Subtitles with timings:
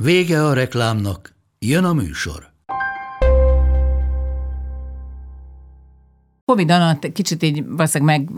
[0.00, 2.50] Vége a reklámnak, jön a műsor.
[6.44, 8.30] Covid alatt kicsit így valószínűleg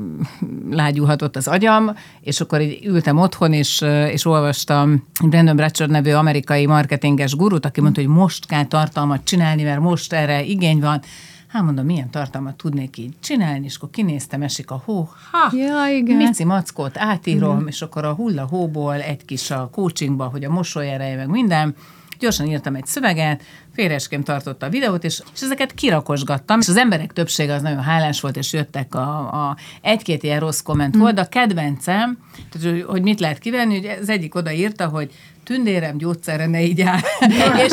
[0.65, 3.81] meglágyulhatott az agyam, és akkor így ültem otthon, és,
[4.11, 9.63] és olvastam Brandon Bratcher nevű amerikai marketinges gurut, aki mondta, hogy most kell tartalmat csinálni,
[9.63, 11.03] mert most erre igény van.
[11.51, 15.97] Hát mondom, milyen tartalmat tudnék így csinálni, és akkor kinéztem, esik a hó, ha, ja,
[15.97, 16.17] igen.
[16.17, 17.67] Mici Mackót átírom, mm.
[17.67, 21.75] és akkor a hulla hóból egy kis a coachingba, hogy a mosoly ereje, meg minden,
[22.19, 23.43] gyorsan írtam egy szöveget,
[23.75, 28.21] félresként tartotta a videót, és, és ezeket kirakosgattam, és az emberek többsége az nagyon hálás
[28.21, 32.19] volt, és jöttek a, a egy-két ilyen rossz komment volt, de a kedvencem,
[32.51, 35.13] tehát, hogy mit lehet kivenni, hogy az egyik oda írta, hogy
[35.45, 37.01] tündérem gyógyszerre ne így áll.
[37.65, 37.73] és,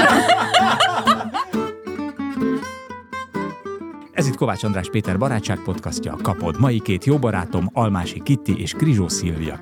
[4.18, 6.60] Ez itt Kovács András Péter barátság podcastja, kapod.
[6.60, 9.60] Mai két jó barátom, Almási Kitti és Krizsó Szilvia.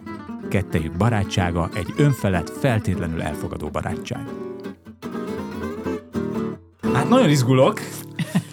[0.49, 4.27] Kettejük barátsága egy önfelett, feltétlenül elfogadó barátság.
[6.93, 7.79] Hát nagyon izgulok.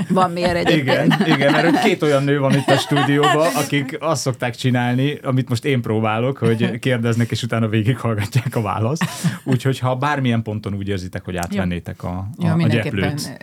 [0.09, 1.15] Van miért egyébként.
[1.15, 5.49] Igen, igen, mert két olyan nő van itt a stúdióban, akik azt szokták csinálni, amit
[5.49, 9.05] most én próbálok, hogy kérdeznek, és utána végighallgatják a választ.
[9.45, 13.41] Úgyhogy ha bármilyen ponton úgy érzitek, hogy átvennétek a, a, ja, a gyeplőt,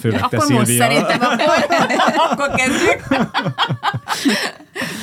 [0.00, 0.58] főleg te Akkor Szilvia.
[0.58, 1.66] most szerintem akkor,
[2.30, 3.02] akkor kezdjük.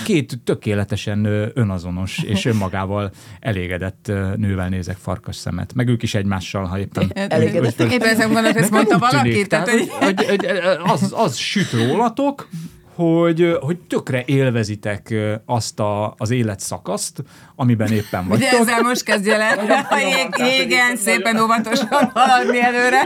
[0.05, 5.73] Két tökéletesen önazonos és önmagával elégedett nővel nézek farkas szemet.
[5.73, 7.11] Meg ők is egymással, ha éppen...
[7.13, 7.91] Elégedettek.
[7.91, 10.45] Éppen ezen gondolok, ezt mondta valaki, tehát, hogy
[10.83, 12.47] az, az süt rólatok,
[12.95, 15.13] hogy, hogy tökre élvezitek
[15.45, 17.23] azt a, az életszakaszt,
[17.55, 18.59] amiben éppen vagytok.
[18.59, 19.47] ezzel most kezdje le,
[19.89, 23.01] a jég, jégen szépen óvatosan haladni előre.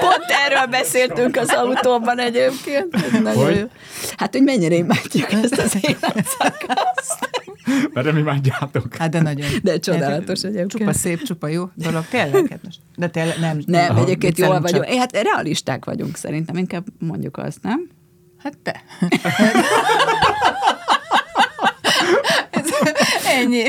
[0.00, 2.96] Pont erről beszéltünk az autóban egyébként.
[3.34, 3.56] Hogy?
[3.56, 3.66] jó.
[4.16, 7.28] Hát, hogy mennyire imádjuk ezt az életszakaszt.
[7.92, 8.94] Mert nem imádjátok.
[8.96, 9.48] Hát de nagyon.
[9.62, 10.70] De csodálatos egyébként.
[10.70, 12.04] Csupa szép, csupa jó dolog.
[12.10, 12.46] Tényleg?
[12.50, 13.58] Hát most- De tényleg nem.
[13.66, 14.84] Nem, Aha, egyébként jól vagyunk.
[14.84, 14.94] csak.
[14.94, 17.88] É, Hát realisták vagyunk szerintem, inkább mondjuk azt, nem?
[18.46, 18.82] Hát te.
[23.40, 23.62] Ennyi.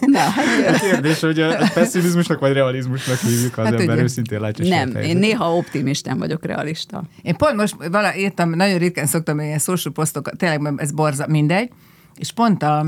[0.00, 4.02] Na, hát Kérdés, hogy a pessimizmusnak vagy realizmusnak hívjuk, az Hát ember ugye.
[4.02, 7.02] őszintén látja nem, én néha optimistán vagyok realista.
[7.22, 11.70] Én pont most vala, írtam, nagyon ritkán szoktam ilyen social posztokat, tényleg ez borza, mindegy,
[12.16, 12.86] és pont a,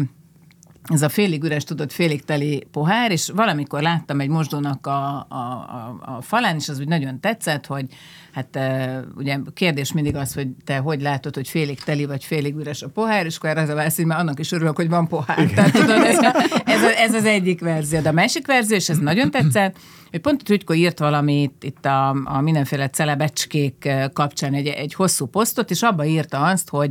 [0.93, 5.34] ez a félig üres, tudod, félig teli pohár, és valamikor láttam egy mosdónak a, a,
[5.34, 7.87] a, a falán, és az úgy nagyon tetszett, hogy
[8.33, 12.55] hát e, ugye kérdés mindig az, hogy te hogy látod, hogy félig teli vagy félig
[12.55, 14.89] üres a pohár, és akkor erre az a válasz, hogy már annak is örülök, hogy
[14.89, 15.50] van pohár.
[15.55, 16.19] Tehát tudod, ez,
[16.65, 18.00] ez, ez az egyik verzió.
[18.00, 19.77] De a másik verzió, és ez nagyon tetszett,
[20.11, 25.71] hogy pont a írt valamit itt a, a mindenféle celebecskék kapcsán egy, egy hosszú posztot,
[25.71, 26.91] és abba írta azt, hogy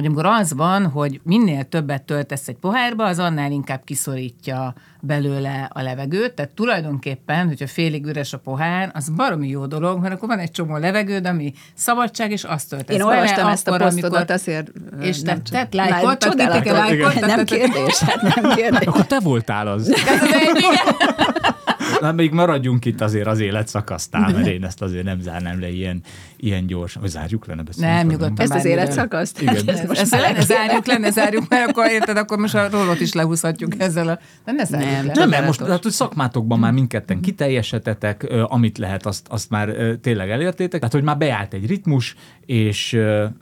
[0.00, 5.70] hogy amikor az van, hogy minél többet töltesz egy pohárba, az annál inkább kiszorítja belőle
[5.72, 6.34] a levegőt.
[6.34, 10.50] Tehát tulajdonképpen, hogyha félig üres a pohár, az baromi jó dolog, mert akkor van egy
[10.50, 15.02] csomó levegőd, ami szabadság, és azt töltesz Én olvastam ezt a posztodat, amikor- azért ö,
[15.02, 16.72] És nem te- tett lájkot, csodálatos.
[16.72, 18.86] lájkot, Nem kérdés, hát nem kérdés.
[18.86, 19.88] Akkor te voltál az.
[19.92, 20.04] Ez.
[22.00, 26.02] Na, még maradjunk itt azért az életszakasztál, mert én ezt azért nem zárnám le ilyen,
[26.36, 27.02] ilyen gyorsan.
[27.02, 28.44] Vagy zárjuk le, ne beszéljünk Nem, nyugodtan.
[28.44, 29.40] Ezt az életszakaszt?
[29.40, 29.54] Igen.
[29.54, 32.68] Hát Ez ezt most ezt lenne zárjuk, lenne zárjuk, mert akkor érted, akkor most a
[32.70, 34.18] rólót is lehúzhatjuk ezzel a...
[34.44, 35.12] De ne zárjuk Nem, le.
[35.14, 40.30] Nem, mert most hát, hogy szakmátokban már mindketten kiteljesetetek, amit lehet, azt, azt már tényleg
[40.30, 42.14] elértétek, tehát hogy már beállt egy ritmus,
[42.50, 42.98] és,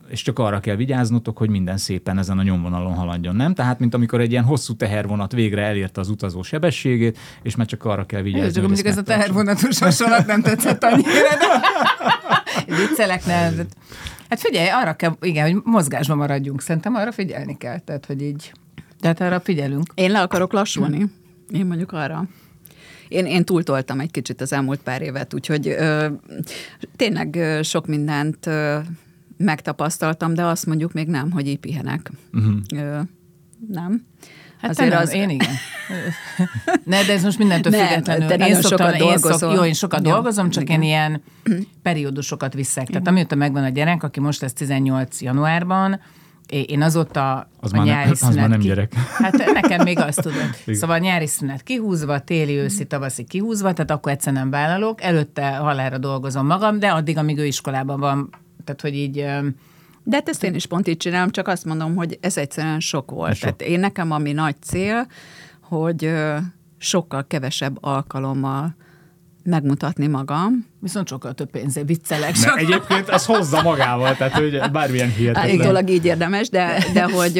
[0.09, 3.55] és csak arra kell vigyáznotok, hogy minden szépen ezen a nyomvonalon haladjon, nem?
[3.55, 7.85] Tehát, mint amikor egy ilyen hosszú tehervonat végre elérte az utazó sebességét, és már csak
[7.85, 8.47] arra kell vigyázni.
[8.47, 11.11] Csak hogy mondjuk ez a tehervonatos hasonlat nem tetszett annyira,
[12.67, 13.67] de viccelek nem.
[14.29, 18.53] Hát figyelj, arra kell, igen, hogy mozgásban maradjunk, szerintem arra figyelni kell, tehát hogy így,
[19.01, 19.87] tehát arra figyelünk.
[19.95, 21.07] Én le akarok lassulni.
[21.51, 22.25] Én mondjuk arra.
[23.09, 26.07] Én, én túltoltam egy kicsit az elmúlt pár évet, úgyhogy ö,
[26.97, 28.79] tényleg ö, sok mindent ö,
[29.37, 32.11] megtapasztaltam, de azt mondjuk még nem, hogy így pihenek.
[32.33, 32.55] Uh-huh.
[32.75, 33.01] Ö,
[33.69, 34.07] nem.
[34.61, 35.13] Hát Azért az...
[35.13, 35.55] én igen.
[36.85, 38.27] Ne, de ez most mindentől Nem, függetlenül.
[38.27, 40.83] te én nagyon sokat én szok, jó, én sokat Jó, dolgozom, csak igen.
[40.83, 41.23] én ilyen
[41.83, 42.87] periódusokat viszek.
[42.87, 46.01] Tehát amióta megvan a gyerek, aki most lesz 18 januárban,
[46.49, 48.95] én azóta Az a már ne- nyári az már szünet nem gyerek.
[49.23, 50.57] Hát nekem még azt tudod.
[50.67, 55.03] Szóval nyári szünet kihúzva, téli, őszi, tavaszi kihúzva, tehát akkor egyszer nem vállalok.
[55.03, 58.31] Előtte halára dolgozom magam, de addig, amíg ő iskolában van.
[58.65, 59.15] Tehát, hogy így...
[60.03, 63.11] De hát ezt én is pont így csinálom, csak azt mondom, hogy ez egyszerűen sok
[63.11, 63.35] volt.
[63.35, 63.41] Sok.
[63.57, 65.07] Tehát én nekem ami nagy cél,
[65.61, 66.13] hogy
[66.79, 68.77] sokkal kevesebb alkalommal
[69.49, 70.67] megmutatni magam.
[70.81, 72.31] Viszont sokkal több pénzé viccelek.
[72.31, 75.51] Mert Csak egyébként az hozza magával, tehát hogy bármilyen hihetetlen.
[75.51, 77.33] Állítólag így érdemes, de, de, hogy,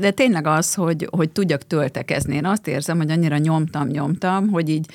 [0.00, 2.34] de tényleg az, hogy, hogy tudjak töltekezni.
[2.34, 4.86] Én azt érzem, hogy annyira nyomtam, nyomtam, hogy így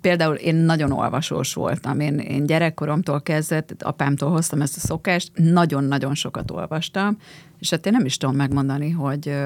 [0.00, 2.00] Például én nagyon olvasós voltam.
[2.00, 7.16] Én, én gyerekkoromtól kezdett, apámtól hoztam ezt a szokást, nagyon-nagyon sokat olvastam,
[7.58, 9.36] és hát én nem is tudom megmondani, hogy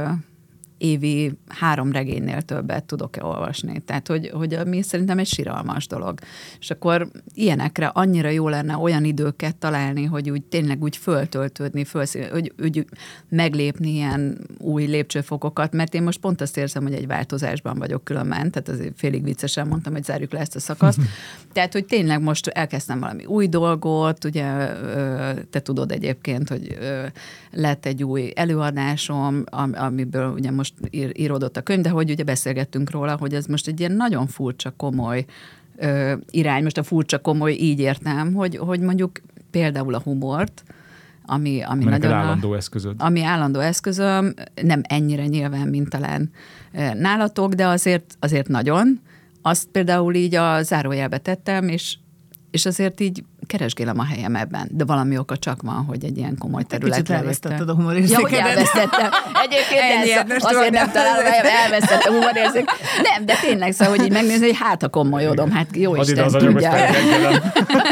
[0.82, 3.80] évi három regénynél többet tudok-e olvasni.
[3.80, 6.18] Tehát, hogy, hogy mi szerintem egy siralmas dolog.
[6.58, 12.30] És akkor ilyenekre annyira jó lenne olyan időket találni, hogy úgy tényleg úgy föltöltődni, fölszín,
[12.30, 12.84] hogy úgy
[13.28, 18.50] meglépni ilyen új lépcsőfokokat, mert én most pont azt érzem, hogy egy változásban vagyok különben,
[18.50, 21.00] tehát azért félig viccesen mondtam, hogy zárjuk le ezt a szakaszt.
[21.52, 24.72] Tehát, hogy tényleg most elkezdtem valami új dolgot, ugye
[25.50, 26.78] te tudod egyébként, hogy
[27.50, 32.24] lett egy új előadásom, am- amiből ugye most ír, íródott a könyv, de hogy ugye
[32.24, 35.24] beszélgettünk róla, hogy ez most egy ilyen nagyon furcsa, komoly
[35.76, 36.62] ö, irány.
[36.62, 39.20] Most a furcsa, komoly így értem, hogy, hogy mondjuk
[39.50, 40.62] például a humort,
[41.26, 42.94] ami, ami Mert nagyon állandó eszközöd.
[42.98, 46.30] ami állandó eszközöm, nem ennyire nyilván, mint talán
[46.94, 49.00] nálatok, de azért, azért nagyon.
[49.42, 51.96] Azt például így a zárójelbe tettem, és,
[52.50, 54.68] és azért így keresgélem a helyem ebben.
[54.70, 58.30] De valami oka csak van, hogy egy ilyen komoly területre kicsit elvesztetted a humorérzékedet.
[58.30, 59.10] Ja, hogy elvesztettem.
[59.44, 62.64] Egyébként Ennyi, ez, azért nem találom, hogy elvesztettem a humorérzék.
[63.02, 66.28] Nem, de tényleg szóval, hogy így megnézni, hogy hát a komolyodom, hát jó ide Isten
[66.28, 66.72] tudja.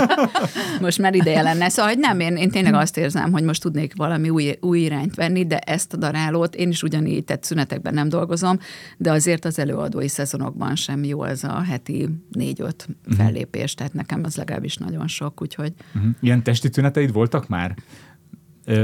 [0.80, 1.68] Most már ideje lenne.
[1.68, 5.14] Szóval, hogy nem, én, én tényleg azt érzem, hogy most tudnék valami új, új irányt
[5.14, 8.58] venni, de ezt a darálót én is ugyanígy, tehát szünetekben nem dolgozom,
[8.96, 14.36] de azért az előadói szezonokban sem jó ez a heti négy-öt fellépés, tehát nekem az
[14.36, 16.08] legalábbis nagyon sok, úgyhogy Mhm.
[16.20, 17.74] Ilyen testi tüneteid voltak már?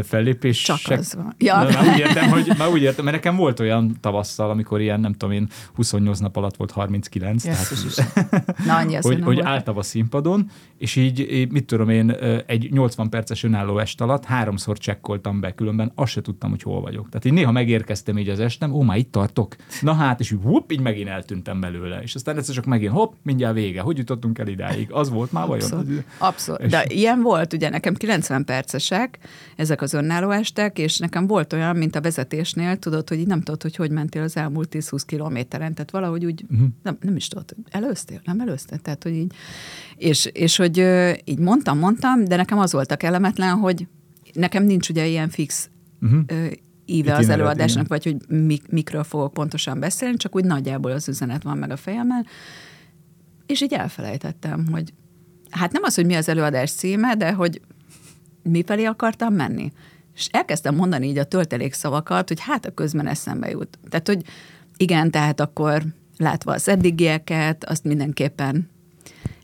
[0.02, 0.62] Fellépés?
[0.62, 1.34] Csak az van.
[1.38, 1.62] Ja.
[1.62, 1.68] Ja.
[1.80, 5.12] Már úgy értem, hogy már úgy értem, mert nekem volt olyan tavasszal, amikor ilyen, nem
[5.12, 9.82] tudom én, 28 nap alatt volt 39, Jesszus tehát, na annyi hogy, hogy álltam a
[9.82, 12.10] színpadon, és így, mit tudom én,
[12.46, 16.80] egy 80 perces önálló est alatt háromszor csekkoltam be, különben azt se tudtam, hogy hol
[16.80, 17.08] vagyok.
[17.08, 19.56] Tehát így néha megérkeztem így az estem, ó, már itt tartok.
[19.80, 21.98] Na hát, és whoop, így megint eltűntem belőle.
[22.02, 23.80] És aztán egyszer csak megint, hopp, mindjárt vége.
[23.80, 24.88] Hogy jutottunk el idáig?
[24.92, 25.62] Az volt már vajon?
[25.70, 26.04] Abszolút.
[26.18, 26.60] Abszolút.
[26.62, 29.18] És- De ilyen volt, ugye nekem 90 percesek,
[29.66, 33.40] ezek az önálló estek, és nekem volt olyan, mint a vezetésnél, tudod, hogy így nem
[33.40, 36.68] tudod, hogy hogy mentél az elmúlt 10-20 kilométeren, tehát valahogy úgy, uh-huh.
[36.82, 39.32] nem, nem is tudod, előztél, nem előztél, tehát hogy így,
[39.96, 40.78] és, és hogy
[41.24, 43.86] így mondtam, mondtam, de nekem az volt a kellemetlen, hogy
[44.32, 45.70] nekem nincs ugye ilyen fix
[46.26, 46.46] ö,
[46.84, 51.08] íve az Itinerát, előadásnak, vagy hogy mik, mikről fogok pontosan beszélni, csak úgy nagyjából az
[51.08, 52.26] üzenet van meg a fejemben,
[53.46, 54.92] és így elfelejtettem, hogy
[55.50, 57.60] hát nem az, hogy mi az előadás címe, de hogy
[58.48, 59.72] mifelé akartam menni.
[60.14, 63.78] És elkezdtem mondani így a töltelék szavakat, hogy hát a közben eszembe jut.
[63.88, 64.22] Tehát, hogy
[64.76, 65.82] igen, tehát akkor
[66.18, 68.68] látva az eddigieket, azt mindenképpen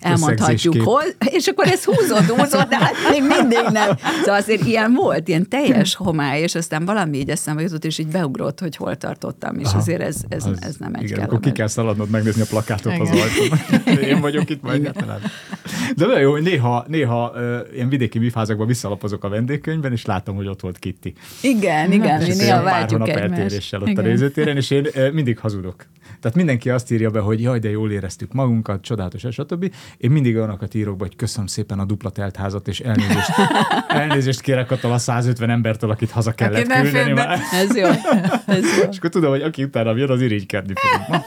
[0.02, 3.96] elmondhatjuk, hol, és akkor ez húzott, húzott, de hát még mindig nem.
[4.20, 8.06] Szóval azért ilyen volt, ilyen teljes homály, és aztán valami így eszembe jutott, és így
[8.06, 9.78] beugrott, hogy hol tartottam, és Aha.
[9.78, 12.98] azért ez, ez, Az- ez nem egy Igen, akkor ki kell szaladnod megnézni a plakátot
[12.98, 13.26] az Igen.
[13.28, 13.98] ajtón.
[14.10, 15.20] Én vagyok itt majd egyáltalán.
[15.96, 20.36] De olyan jó, hogy néha, néha uh, ilyen vidéki műfázakban visszalapozok a vendégkönyvben, és látom,
[20.36, 21.12] hogy ott volt Kitty.
[21.40, 23.30] Igen, igen, mi És néha pár váltjuk egymást.
[23.30, 24.04] eltéréssel ott a Igen.
[24.04, 25.86] nézőtéren, és én uh, mindig hazudok.
[26.20, 29.72] Tehát mindenki azt írja be, hogy jaj, de jól éreztük magunkat, csodálatos, stb.
[29.96, 33.30] Én mindig olyanokat írok be, hogy köszönöm szépen a dupla teltházat, és elnézést,
[33.88, 37.12] elnézést kérek attól a 150 embertől, akit haza kellett fér küldeni.
[37.12, 37.38] Már.
[37.52, 37.86] Ez jó,
[38.46, 38.88] ez jó.
[38.90, 41.20] És akkor tudom, hogy aki utána jön, az irigykedni fog.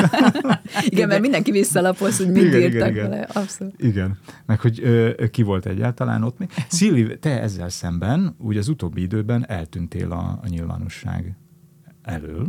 [0.90, 3.10] Igen, mert mindenki visszalapoz, hogy mit Igen, írtak igen.
[3.10, 3.26] vele.
[3.32, 3.74] Abszolút.
[3.82, 6.48] Igen, meg hogy ö, ki volt egyáltalán ott még.
[6.68, 11.36] Szilvi, te ezzel szemben, úgy az utóbbi időben eltűntél a, a nyilvánosság
[12.02, 12.46] elől,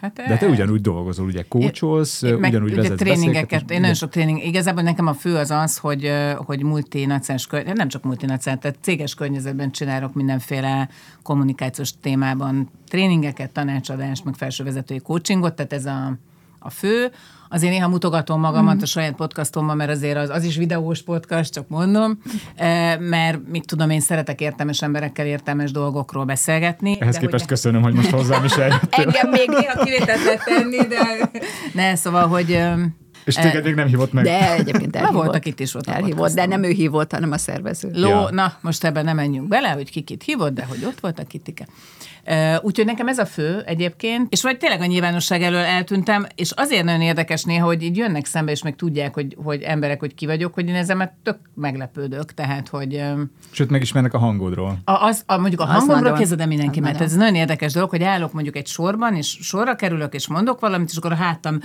[0.00, 3.70] Hát, de te ugyanúgy dolgozol, ugye kócsolsz, Én meg ugyanúgy ugye vezetsz tréningeket, beszélgetést.
[3.70, 7.72] én nagyon sok tréning, igazából nekem a fő az az, hogy, ö, hogy multinacionális, körny-
[7.76, 10.88] nem csak multinacionális, tehát céges környezetben csinálok mindenféle
[11.22, 16.16] kommunikációs témában tréningeket, tanácsadást, meg felsővezetői coachingot, tehát ez a,
[16.58, 17.10] a fő.
[17.52, 18.82] Azért néha mutogatom magamat Mhm.
[18.82, 22.18] a saját podcastomban, mert azért az, az is videós podcast, csak mondom,
[22.56, 26.96] eh, mert mit tudom, én szeretek értelmes emberekkel értelmes dolgokról beszélgetni.
[27.00, 29.04] Ehhez de képest hogy- köszönöm, hogy most hozzám is eljöttél.
[29.04, 31.30] Engem még néha kivételt tenni, de
[31.74, 34.24] ne, szóval, hogy öm, És téged még nem hívott meg.
[34.24, 35.22] De egyébként elhívott.
[35.24, 37.90] voltak itt is ott Elhívott, de nem ő hívott, hanem a szervező.
[37.92, 38.28] Ló, Ja.
[38.30, 41.24] na, most ebben nem menjünk bele, hogy ki kit hívott, de hogy ott volt a
[41.24, 41.66] kitike.
[42.62, 46.84] Úgyhogy nekem ez a fő egyébként, és vagy tényleg a nyilvánosság elől eltűntem, és azért
[46.84, 50.26] nagyon érdekes néha, hogy így jönnek szembe, és meg tudják, hogy, hogy emberek, hogy ki
[50.26, 53.02] vagyok, hogy én ezzel már tök meglepődök, tehát, hogy
[53.50, 54.78] Sőt, megismernek a hangodról.
[54.84, 58.02] a, az, a, mondjuk a Az hangomról de mindenki, mert ez nagyon érdekes dolog, hogy
[58.02, 61.58] állok mondjuk egy sorban, és sorra kerülök, és mondok valamit, és akkor a hátam,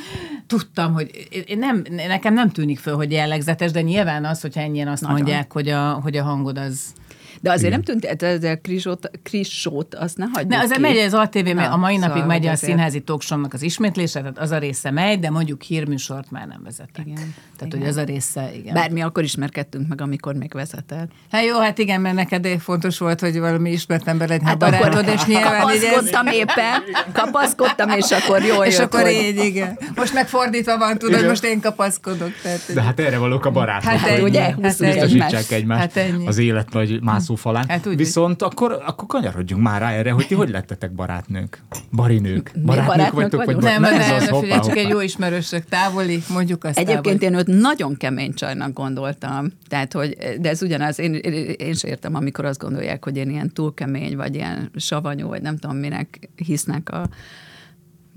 [0.48, 4.88] tudtam, hogy én nem, nekem nem tűnik föl, hogy jellegzetes, de nyilván az, hogyha ennyien
[4.88, 5.18] azt Nagyon.
[5.18, 6.94] mondják, hogy a, hogy a hangod az...
[7.42, 10.82] De azért nem tűnt, ez a Krisót, Krisót, azt ne hagyjuk Ne, azért ki.
[10.82, 14.20] megy az ATV, Na, a mai napig szóval, megy hogy a színházi talkshow az ismétlése,
[14.20, 17.06] tehát az a része megy, de mondjuk hírműsort már nem vezetek.
[17.06, 17.80] Igen, Tehát, igen.
[17.80, 18.74] hogy az a része, igen.
[18.74, 21.12] Bár mi akkor ismerkedtünk meg, amikor még vezetett.
[21.32, 24.58] Hát jó, hát igen, mert neked fontos volt, hogy valami ismert ember legyen Hát a
[24.58, 25.90] barátod, akkor és nyilván így ez...
[25.90, 26.82] kapaszkodtam éppen,
[27.14, 29.12] kapaszkodtam, és akkor jól És jött, akkor hogy...
[29.12, 29.78] így, igen.
[29.96, 31.30] Most megfordítva van, tudod, Igen.
[31.30, 32.32] most én kapaszkodok.
[32.42, 35.80] Tehát, De hát erre valók a barátok, Hát ennyi, ugye, hát biztosítsák egymást.
[35.82, 36.28] Hát ennyi.
[36.28, 37.68] az élet nagy mászófalán.
[37.68, 41.62] Hát úgy- Viszont akkor, akkor kanyarodjunk már rá erre, hogy ti hogy lettetek barátnők?
[41.92, 42.52] Barinők?
[42.66, 43.46] Barátnők barátnők vagytok?
[43.46, 46.64] Vagy nem, na, nem, ez nem, az, nem hoppá, csak egy jó ismerősök távoli, mondjuk
[46.64, 47.26] azt Egyébként távoli.
[47.26, 49.52] én őt nagyon kemény csajnak gondoltam.
[49.68, 53.54] Tehát, hogy, de ez ugyanaz, én, én, sem értem, amikor azt gondolják, hogy én ilyen
[53.54, 57.10] túl kemény, vagy ilyen savanyú, vagy nem tudom, minek hisznek a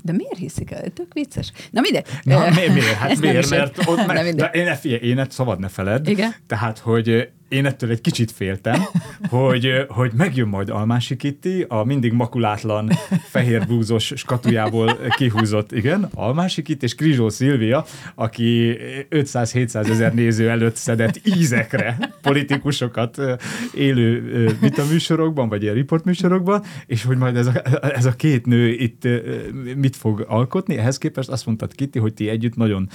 [0.03, 0.89] de miért hiszik el?
[0.91, 1.53] Tök vicces.
[1.71, 2.07] Na mindegy.
[2.23, 2.93] Na, miért, miért?
[2.93, 3.51] Hát nem miért?
[3.51, 4.35] Mert ott mindegy.
[4.35, 6.09] de én, figyelj, én ezt szabad ne feled.
[6.09, 6.35] Igen.
[6.47, 8.83] Tehát, hogy én ettől egy kicsit féltem,
[9.29, 12.91] hogy, hogy megjön majd Almási Kitti, a mindig makulátlan
[13.29, 18.77] fehér blúzos skatujából kihúzott, igen, Almási Kitti és Krizsó Szilvia, aki
[19.11, 23.21] 500-700 ezer néző előtt szedett ízekre politikusokat
[23.75, 27.63] élő ö, vitaműsorokban, vagy ilyen riportműsorokban, és hogy majd ez a,
[27.95, 29.03] ez a két nő itt
[29.77, 30.77] mit fog alkotni.
[30.77, 32.89] Ehhez képest azt mondtad Kitti, hogy ti együtt nagyon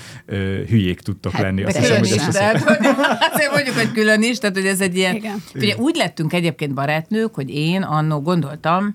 [0.70, 1.64] hülyék tudtok Hát, lenni.
[1.64, 2.28] Azt hiszem, hogy ezt
[3.34, 5.16] azért mondjuk, hogy külön is, tehát hogy ez egy ilyen...
[5.16, 5.44] Igen.
[5.56, 8.94] Ugye úgy lettünk egyébként barátnők, hogy én annó gondoltam,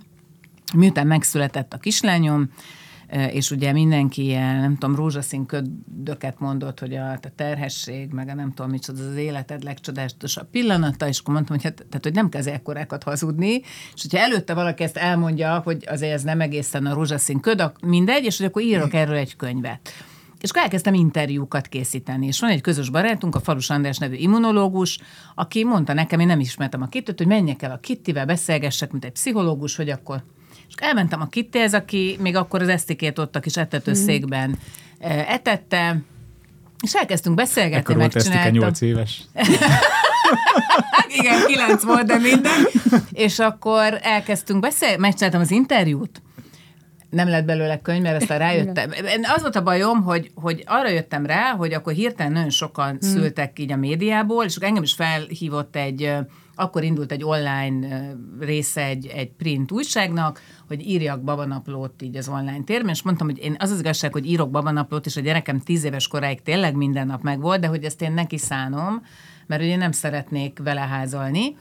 [0.75, 2.51] miután megszületett a kislányom,
[3.07, 8.29] eh, és ugye mindenki ilyen, nem tudom, rózsaszín ködöket mondott, hogy a, a terhesség, meg
[8.29, 12.15] a nem tudom micsoda, az életed legcsodálatosabb pillanata, és akkor mondtam, hogy, hát, tehát, hogy
[12.15, 13.61] nem kell ekkorákat hazudni,
[13.95, 17.85] és hogyha előtte valaki ezt elmondja, hogy azért ez nem egészen a rózsaszín köd, ak-
[17.85, 19.93] mindegy, és hogy akkor írok erről egy könyvet.
[20.41, 22.27] És akkor elkezdtem interjúkat készíteni.
[22.27, 24.99] És van egy közös barátunk, a Falus András nevű immunológus,
[25.35, 29.05] aki mondta nekem, én nem ismertem a Kittit, hogy menjek el a Kittivel, beszélgessek, mint
[29.05, 30.23] egy pszichológus, hogy akkor...
[30.69, 34.59] És akkor elmentem a Kittihez, aki még akkor az esztikét ott a kis etetőszékben
[34.99, 36.03] eh, etette,
[36.81, 38.69] és elkezdtünk beszélgetni, Ekkor volt Esztike megcsináltam.
[38.69, 39.21] 8 éves.
[41.19, 42.67] Igen, kilenc volt, de minden.
[43.13, 46.23] És akkor elkezdtünk beszélni, megcsináltam az interjút,
[47.11, 48.91] nem lett belőle könyv, mert aztán rájöttem.
[49.35, 52.99] Az volt a bajom, hogy, hogy arra jöttem rá, hogy akkor hirtelen nagyon sokan hmm.
[53.01, 56.15] szültek így a médiából, és engem is felhívott egy,
[56.55, 62.65] akkor indult egy online része egy, egy print újságnak, hogy írjak babanaplót így az online
[62.65, 65.85] térben, és mondtam, hogy én az az igazság, hogy írok babanaplót, és a gyerekem tíz
[65.85, 69.03] éves koráig tényleg minden nap megvolt, de hogy ezt én neki szánom,
[69.47, 71.57] mert ugye nem szeretnék vele házalni.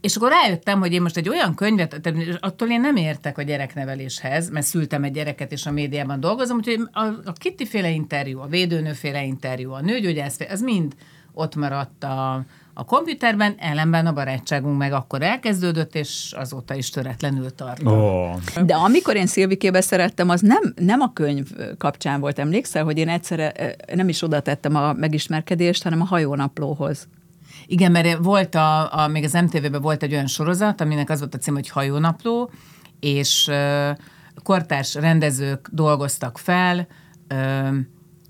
[0.00, 4.50] És akkor rájöttem, hogy én most egy olyan könyvet, attól én nem értek a gyerekneveléshez,
[4.50, 8.46] mert szültem egy gyereket, és a médiában dolgozom, úgyhogy a, a Kitty féle interjú, a
[8.46, 10.94] védőnőféle interjú, a nőgyógyász, az mind
[11.32, 17.54] ott maradt a, a komputerben, ellenben a barátságunk meg akkor elkezdődött, és azóta is töretlenül
[17.54, 17.82] tart.
[17.84, 18.34] Oh.
[18.64, 22.38] De amikor én Szilvikébe szerettem, az nem, nem a könyv kapcsán volt.
[22.38, 27.08] Emlékszel, hogy én egyszerre nem is oda tettem a megismerkedést, hanem a hajónaplóhoz.
[27.70, 31.34] Igen, mert volt a, a még az MTV-ben volt egy olyan sorozat, aminek az volt
[31.34, 32.50] a cím, hogy Hajónapló,
[33.00, 33.90] és ö,
[34.42, 36.86] kortárs rendezők dolgoztak fel
[37.28, 37.68] ö,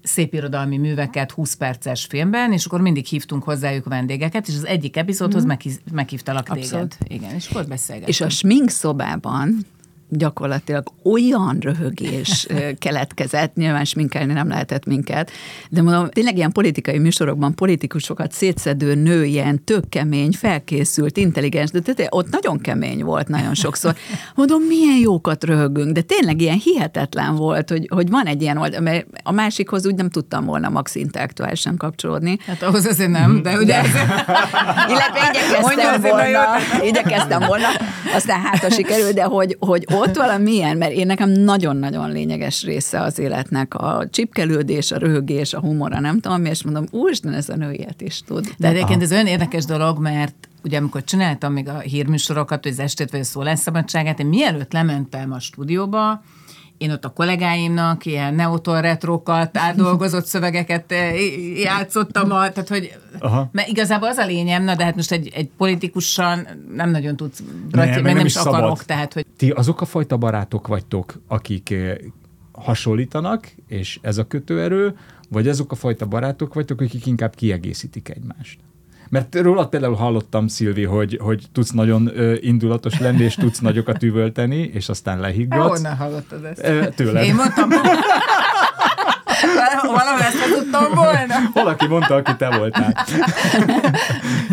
[0.02, 5.44] szépirodalmi műveket 20 perces filmben, és akkor mindig hívtunk hozzájuk vendégeket, és az egyik epizódhoz
[5.44, 6.62] meghív, meghívtalak téged.
[6.62, 6.98] Abszolút.
[7.04, 8.08] Igen, és akkor beszélgettünk.
[8.08, 9.66] És a smink szobában
[10.10, 12.46] gyakorlatilag olyan röhögés
[12.78, 15.30] keletkezett, nyilván sminkelni nem lehetett minket,
[15.70, 21.80] de mondom, tényleg ilyen politikai műsorokban politikusokat szétszedő nő, ilyen tök kemény, felkészült, intelligens, de
[21.80, 23.94] tehát ott nagyon kemény volt nagyon sokszor.
[24.34, 28.80] Mondom, milyen jókat röhögünk, de tényleg ilyen hihetetlen volt, hogy, hogy van egy ilyen oldal,
[28.80, 32.38] mert a másikhoz úgy nem tudtam volna max intellektuálisan kapcsolódni.
[32.46, 33.82] Hát ahhoz azért nem, de ugye...
[34.88, 36.40] Illetve igyekeztem volna,
[36.82, 37.66] igyekeztem volna,
[38.14, 43.00] aztán hát a sikerül, de hogy, hogy ott valamilyen, mert én nekem nagyon-nagyon lényeges része
[43.00, 47.56] az életnek a csipkelődés, a röhögés, a humora, nem tudom, és mondom, úristen, ez a
[47.56, 48.54] nő ilyet is tud.
[48.58, 52.78] De egyébként ez olyan érdekes dolog, mert ugye amikor csináltam még a hírműsorokat, vagy az
[52.78, 56.22] estét vagy a szólásszabadságát, én mielőtt lementem a stúdióba,
[56.80, 61.14] én ott a kollégáimnak ilyen neoton retrokat, átdolgozott szövegeket eh,
[61.58, 63.48] játszottam, tehát hogy Aha.
[63.52, 67.42] mert igazából az a lényem, na de hát most egy, egy politikussal nem nagyon tudsz,
[67.70, 68.54] nem, meg nem, is szabad.
[68.54, 69.26] akarok, tehát hogy...
[69.36, 71.96] Ti azok a fajta barátok vagytok, akik eh,
[72.52, 74.96] hasonlítanak, és ez a kötőerő,
[75.28, 78.58] vagy azok a fajta barátok vagytok, akik inkább kiegészítik egymást?
[79.10, 84.02] Mert rólad például hallottam, Szilvi, hogy, hogy tudsz nagyon ö, indulatos lenni, és tudsz nagyokat
[84.02, 85.68] üvölteni, és aztán lehiggadsz.
[85.68, 86.66] Honnan hallottad ezt?
[86.66, 87.24] Ö, tőled.
[87.24, 87.70] Én mondtam.
[89.82, 91.34] Valahol ezt tudtam volna.
[91.54, 93.06] Valaki mondta, aki te voltál.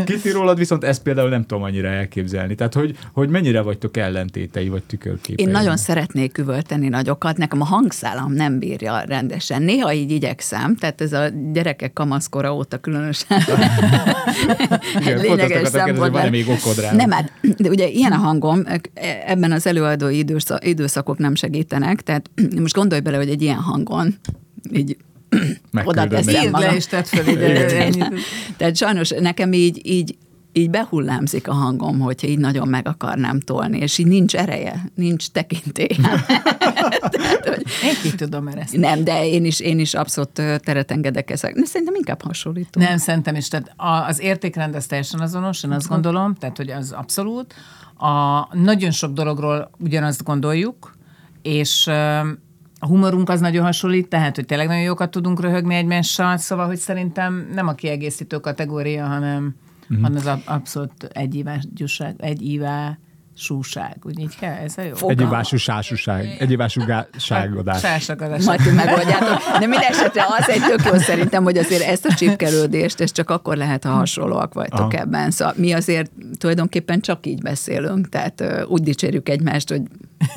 [0.06, 2.56] Kiti rólad viszont ezt például nem tudom annyira elképzelni.
[2.56, 5.46] Tehát, hogy, hogy mennyire vagytok ellentétei, vagy tükörképei?
[5.46, 9.62] Én nagyon szeretnék üvölteni nagyokat, nekem a hangszálam nem bírja rendesen.
[9.62, 13.38] Néha így igyekszem, tehát ez a gyerekek kamaszkora óta különösen
[15.00, 16.12] Igen, lényeges szempont.
[16.12, 16.92] Van még okod rá?
[16.92, 18.64] Nem, hát, de ugye ilyen a hangom,
[19.26, 20.24] ebben az előadói
[20.60, 22.30] időszakok nem segítenek, tehát
[22.62, 24.16] most gondolj bele, hogy egy ilyen hangon
[24.74, 24.98] így
[25.86, 26.70] oda teszem magam.
[26.70, 27.90] le és tett föl ide.
[28.58, 30.16] Tehát sajnos nekem így, így
[30.58, 35.30] így behullámzik a hangom, hogyha így nagyon meg akarnám tolni, és így nincs ereje, nincs
[35.30, 35.98] tekintély.
[37.44, 37.64] hogy...
[37.84, 38.78] Én ki tudom ezt.
[38.78, 40.32] Nem, de én is, én is abszolút
[40.64, 41.54] teret engedek ezek.
[41.54, 42.82] De szerintem inkább hasonlító.
[42.82, 43.48] Nem, szerintem is.
[43.48, 43.74] Tehát
[44.08, 47.54] az értékrend az teljesen azonos, én azt gondolom, tehát hogy az abszolút.
[47.98, 50.96] A, nagyon sok dologról ugyanazt gondoljuk,
[51.42, 51.90] és
[52.80, 56.78] a humorunk az nagyon hasonlít, tehát, hogy tényleg nagyon jókat tudunk röhögni egymással, szóval, hogy
[56.78, 60.02] szerintem nem a kiegészítő kategória, hanem, uh-huh.
[60.02, 62.98] hanem az abszolút egyívásúság, egyívá
[63.38, 65.10] súság, úgy így kell, ez a jó?
[65.10, 66.82] Egyivású sásúság, egyivású
[67.18, 67.80] ságodás.
[67.80, 68.44] Sásagadás.
[68.44, 69.58] Majd ti megoldjátok.
[69.60, 73.30] De minden esetre az egy tök jó szerintem, hogy azért ezt a csipkelődést, ez csak
[73.30, 74.98] akkor lehet, ha hasonlóak vagytok Aha.
[74.98, 75.32] ebben.
[75.32, 79.82] Szóval mi azért tulajdonképpen csak így beszélünk, tehát úgy dicsérjük egymást, hogy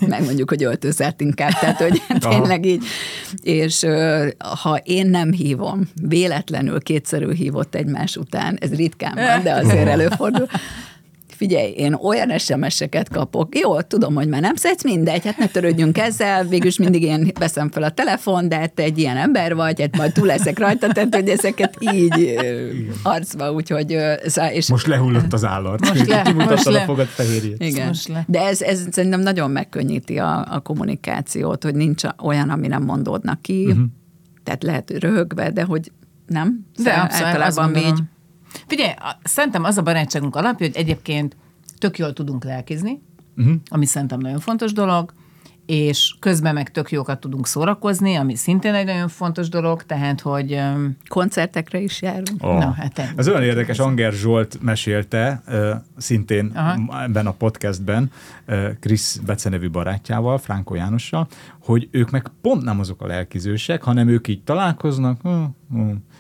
[0.07, 2.85] megmondjuk, hogy öltözett inkább, tehát hogy tényleg így.
[3.43, 3.87] És
[4.63, 10.47] ha én nem hívom, véletlenül kétszerű hívott egymás után, ez ritkán van, de azért előfordul,
[11.41, 15.99] figyelj, én olyan SMS-eket kapok, jó, tudom, hogy már nem szedsz, mindegy, hát ne törődjünk
[15.99, 19.97] ezzel, végülis mindig én veszem fel a telefon, de te egy ilyen ember vagy, hát
[19.97, 22.87] majd túl leszek rajta, tehát hogy ezeket így Igen.
[23.03, 23.97] arcba, úgyhogy...
[24.53, 25.81] És most lehullott az állat.
[25.81, 26.81] Most le, most le.
[26.81, 27.65] a fogad fehérjét.
[27.65, 27.87] Igen.
[27.87, 28.25] Most le.
[28.27, 33.43] De ez, ez szerintem nagyon megkönnyíti a, a kommunikációt, hogy nincs olyan, ami nem mondódnak
[33.43, 33.85] ki, uh-huh.
[34.45, 35.93] tehát lehet röhögve, de hogy
[36.27, 36.67] nem?
[36.77, 38.03] De szóval abszolút, általában így
[38.71, 41.37] Figyelj, szerintem az a barátságunk alapja, hogy egyébként
[41.79, 43.03] tök jól tudunk lelkizni,
[43.37, 43.55] uh-huh.
[43.69, 45.13] ami szerintem nagyon fontos dolog,
[45.67, 50.61] és közben meg tök jókat tudunk szórakozni, ami szintén egy nagyon fontos dolog, tehát, hogy...
[51.09, 52.43] Koncertekre is járunk.
[52.45, 52.59] Oh.
[52.59, 55.43] Na, hát Ez olyan érdekes, Anger Zsolt mesélte,
[55.97, 57.03] szintén Aha.
[57.05, 58.11] ebben a podcastben,
[58.81, 61.27] Krisz Bece nevű barátjával, Franko Jánossal,
[61.63, 65.21] hogy ők meg pont nem azok a lelkizősek, hanem ők így találkoznak,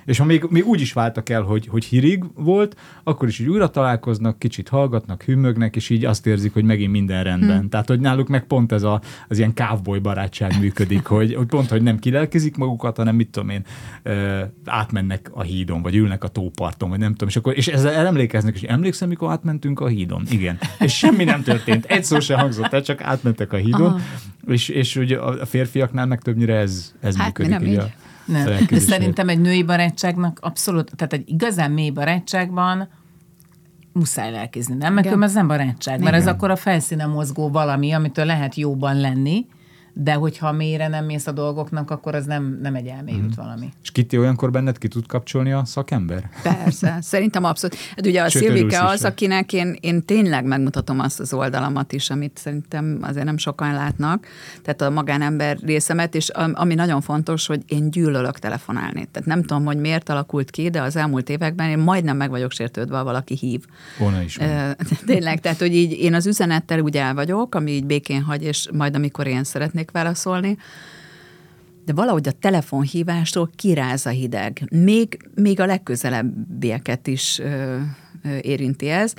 [0.04, 3.48] és ha még, még úgy is váltak el, hogy, hogy hírig volt, akkor is így
[3.48, 7.58] újra találkoznak, kicsit hallgatnak, hümmögnek, és így azt érzik, hogy megint minden rendben.
[7.58, 7.68] Hmm.
[7.68, 11.68] Tehát, hogy náluk meg pont ez a, az ilyen kávboly barátság működik, hogy, hogy pont,
[11.68, 13.64] hogy nem kilelkezik magukat, hanem mit tudom én,
[14.02, 18.06] ö, átmennek a hídon, vagy ülnek a tóparton, vagy nem tudom, és, akkor, és ezzel
[18.06, 20.22] emlékeznek, és emlékszem, mikor átmentünk a hídon.
[20.30, 20.58] Igen.
[20.78, 21.84] És semmi nem történt.
[21.84, 24.00] Egy szó sem hangzott el, csak átmentek a hídon, Aha.
[24.46, 27.50] és, és ugye a férfiaknál meg többnyire ez, ez hát, működik.
[27.50, 27.76] Nem így.
[27.76, 27.90] A,
[28.30, 28.66] nem.
[28.70, 32.88] De szerintem egy női barátságnak abszolút, tehát egy igazán mély barátságban
[33.92, 34.94] muszáj lelkizni, nem?
[34.94, 36.20] Mert ez nem barátság, mert Igen.
[36.20, 39.46] ez akkor a felszínen mozgó valami, amitől lehet jóban lenni,
[39.92, 43.42] de hogyha mélyre nem mész a dolgoknak, akkor az nem, nem egy elmélyült mm.
[43.44, 43.68] valami.
[43.82, 46.30] És Kitty olyankor benned ki tud kapcsolni a szakember?
[46.42, 47.76] Persze, szerintem abszolút.
[47.76, 52.10] Hát ugye a Sőt, Szilvike az, akinek én, én tényleg megmutatom azt az oldalamat is,
[52.10, 54.26] amit szerintem azért nem sokan látnak,
[54.62, 59.08] tehát a magánember részemet, és ami nagyon fontos, hogy én gyűlölök telefonálni.
[59.12, 62.52] Tehát nem tudom, hogy miért alakult ki, de az elmúlt években én majdnem meg vagyok
[62.52, 63.64] sértődve, ha valaki hív.
[63.98, 64.36] Volna is.
[64.36, 64.76] Van.
[65.06, 68.68] Tényleg, tehát hogy így én az üzenettel úgy el vagyok, ami így békén hagy, és
[68.72, 70.56] majd amikor én szeretnék szeretnék válaszolni,
[71.84, 74.68] de valahogy a telefonhívástól kiráz a hideg.
[74.70, 77.76] Még, még a legközelebbieket is ö,
[78.24, 79.14] ö, érinti ez,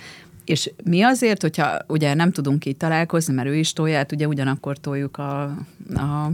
[0.46, 4.78] és mi azért, hogyha ugye nem tudunk így találkozni, mert ő is tolját, ugye ugyanakkor
[4.78, 5.42] toljuk a,
[5.94, 6.32] a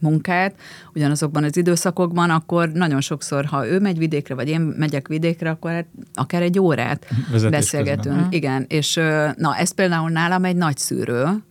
[0.00, 0.54] munkát,
[0.94, 5.70] ugyanazokban az időszakokban, akkor nagyon sokszor, ha ő megy vidékre, vagy én megyek vidékre, akkor
[5.70, 8.14] hát akár egy órát Vezetés beszélgetünk.
[8.14, 8.32] Közben.
[8.32, 8.94] Igen, és
[9.36, 11.42] na, ez például nálam egy nagy szűrő,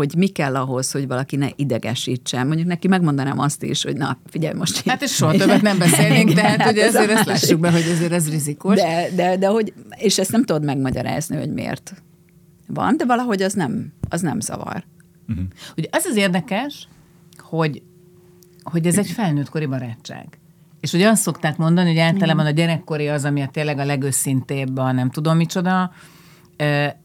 [0.00, 2.46] hogy mi kell ahhoz, hogy valaki ne idegesítsen.
[2.46, 4.88] Mondjuk neki megmondanám azt is, hogy na, figyelj most.
[4.88, 8.12] Hát és soha többet nem beszélnénk, tehát hát hogy ezért ezt lássuk be, hogy ezért
[8.12, 8.76] ez rizikos.
[8.76, 12.02] De, de, de hogy, és ezt nem tudod megmagyarázni, hogy miért
[12.66, 14.84] van, de valahogy az nem, az nem zavar.
[15.28, 15.44] Uh-huh.
[15.76, 16.88] Ugye az az érdekes,
[17.38, 17.82] hogy,
[18.62, 20.38] hogy ez egy felnőttkori barátság.
[20.80, 24.78] És ugye azt szokták mondani, hogy általában a gyerekkori az, ami a tényleg a legőszintébb,
[24.78, 25.92] a nem tudom micsoda,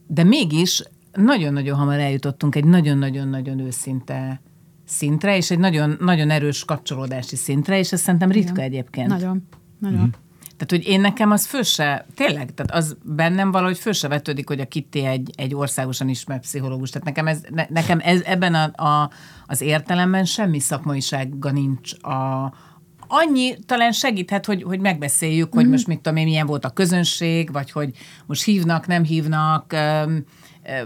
[0.08, 0.84] de mégis
[1.15, 4.41] nagyon-nagyon hamar eljutottunk egy nagyon-nagyon-nagyon őszinte
[4.86, 9.08] szintre, és egy nagyon, nagyon erős kapcsolódási szintre, és ez szerintem ritka egyébként.
[9.08, 9.47] Nagyon,
[9.80, 10.15] nagyon.
[10.58, 14.47] Tehát, hogy én nekem az föl se, tényleg, tehát az bennem valahogy föl se vetődik,
[14.47, 16.89] hogy a Kitty egy, egy országosan ismert pszichológus.
[16.89, 19.10] Tehát nekem, ez, ne, nekem ez, ebben a, a,
[19.45, 22.54] az értelemben semmi szakmaisága nincs a,
[23.08, 27.51] annyi talán segíthet, hogy, hogy megbeszéljük, hogy most mit tudom én, milyen volt a közönség,
[27.51, 27.89] vagy hogy
[28.25, 29.75] most hívnak, nem hívnak,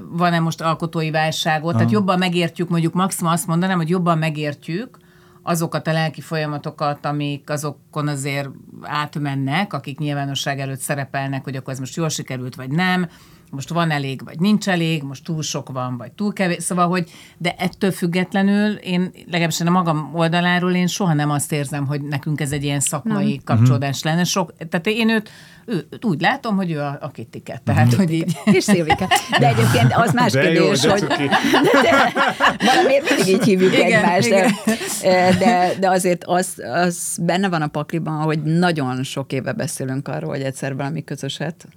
[0.10, 4.98] van-e most alkotói válságot, tehát jobban megértjük, mondjuk maximum azt mondanám, hogy jobban megértjük
[5.44, 8.50] azokat a lelki folyamatokat, amik azokon azért
[8.82, 13.10] átmennek, akik nyilvánosság előtt szerepelnek, hogy akkor ez most jól sikerült, vagy nem,
[13.52, 16.64] most van elég, vagy nincs elég, most túl sok van, vagy túl kevés.
[16.64, 21.86] Szóval, hogy de ettől függetlenül én legalábbis a magam oldaláról én soha nem azt érzem,
[21.86, 23.58] hogy nekünk ez egy ilyen szakmai nem.
[23.58, 24.24] kapcsolódás lenne.
[24.24, 25.30] Sok, tehát én őt,
[25.66, 27.62] ő, őt úgy látom, hogy ő a, a kittiket.
[27.62, 28.38] Tehát, hogy így.
[28.58, 29.08] És Szilvike.
[29.40, 31.08] De egyébként az más De jó, kérdés, de hogy
[31.82, 32.14] de,
[32.66, 37.68] valamiért mindig így hívjuk Igen, egymást, de, de, de azért az, az benne van a
[37.68, 41.68] pakliban, hogy nagyon sok éve beszélünk arról, hogy egyszer valami közöset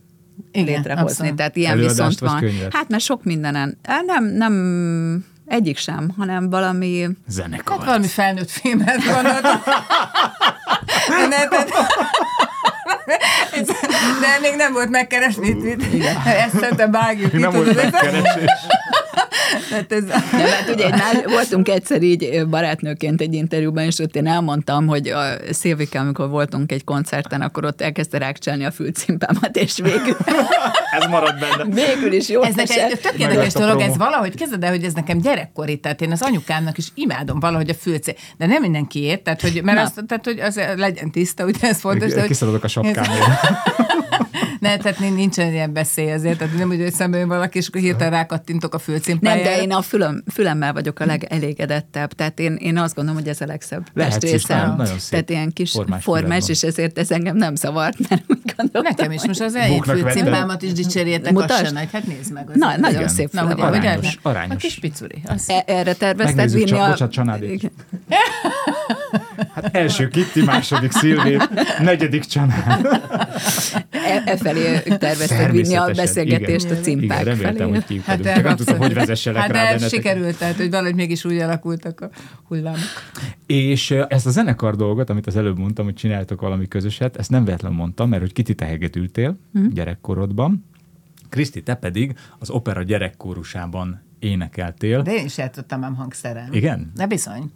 [0.53, 1.09] Igen, létrehozni.
[1.11, 1.35] abszolút.
[1.35, 2.41] Tehát ilyen Előadást viszont van.
[2.41, 2.75] könyvet?
[2.75, 3.79] Hát mert sok mindenen.
[3.85, 7.77] Á, Nem, nem egyik sem, hanem valami Zenekar.
[7.77, 9.61] Hát valami felnőtt filmet gondoltam.
[14.21, 15.83] De, még nem volt megkeresni itt.
[16.25, 18.51] Ezt szerintem vágjuk Nem volt megkeresés.
[19.71, 24.17] Tehát ez, De mert ugye egy más, voltunk egyszer így barátnőként egy interjúban, és ott
[24.17, 29.57] én elmondtam, hogy a Szilvike, amikor voltunk egy koncerten, akkor ott elkezdte rákcselni a fülcimpámat,
[29.57, 30.17] és végül,
[30.99, 31.75] Ez marad benne.
[31.75, 35.19] végül is jó ez nekem tök érdekes dolog, ez valahogy kezded el, hogy ez nekem
[35.19, 39.63] gyerekkori, tehát én az anyukámnak is imádom valahogy a fülcé, de nem mindenkiét, tehát hogy,
[39.63, 39.85] mert Na.
[39.85, 42.13] azt, tehát, hogy az legyen tiszta, ugye ez fontos.
[42.27, 43.31] Kiszaladok a sapkámért.
[44.63, 47.67] Ne, tehát nin- nincsen ilyen beszély azért, tehát nem úgy, hogy szemben jön valaki, és
[47.69, 49.43] akkor hirtelen rákattintok a Nem, fülcimpájára.
[49.43, 53.41] de én a fülem, fülemmel vagyok a legelégedettebb, tehát én, én azt gondolom, hogy ez
[53.41, 54.83] a legszebb testrészem.
[55.11, 59.13] Tehát ilyen kis formás formás, és ezért ez engem nem zavart, mert úgy gondoltam, Nekem
[59.13, 59.83] is most az vettem.
[59.83, 61.65] fülcimpámat is dicsérjétek, az Mutasd.
[61.65, 61.89] se nagy.
[61.93, 62.51] Hát nézd meg.
[62.51, 63.09] Az Na, az- nagyon Igen.
[63.13, 63.65] szép Na, ugye, ugye?
[63.65, 64.63] Arányos, A arányos.
[64.63, 65.23] kis picuri.
[65.27, 65.45] Az...
[65.49, 66.89] E- Erre tervezted vinni csak, a...
[66.89, 67.71] bocsánat, csanádét.
[69.55, 71.37] Hát első Kitti, második Szilvé,
[71.79, 72.87] negyedik csanád.
[73.91, 74.23] E,
[74.61, 76.77] felé tervezted vinni a beszélgetést igen.
[76.77, 77.71] a cimpák Igen, reméltem, felé.
[77.71, 78.23] hogy kiukadunk.
[78.25, 78.83] de Csak nem tudtam, abszolút.
[78.97, 79.91] hogy vezesselek hát rá de benneteket.
[79.91, 82.09] sikerült, tehát hogy valahogy mégis úgy alakultak a
[82.49, 82.79] hullámok.
[83.47, 87.45] És ezt a zenekar dolgot, amit az előbb mondtam, hogy csináltok valami közöset, ezt nem
[87.45, 89.67] véletlenül mondtam, mert hogy Kiti teheget ültél Mhm.
[89.73, 90.65] gyerekkorodban,
[91.29, 95.03] Kriszti, te pedig az opera gyerekkórusában énekeltél.
[95.03, 96.49] De én is játszottam ám hangszerrel.
[96.51, 96.93] Igen?
[96.95, 97.51] De bizony.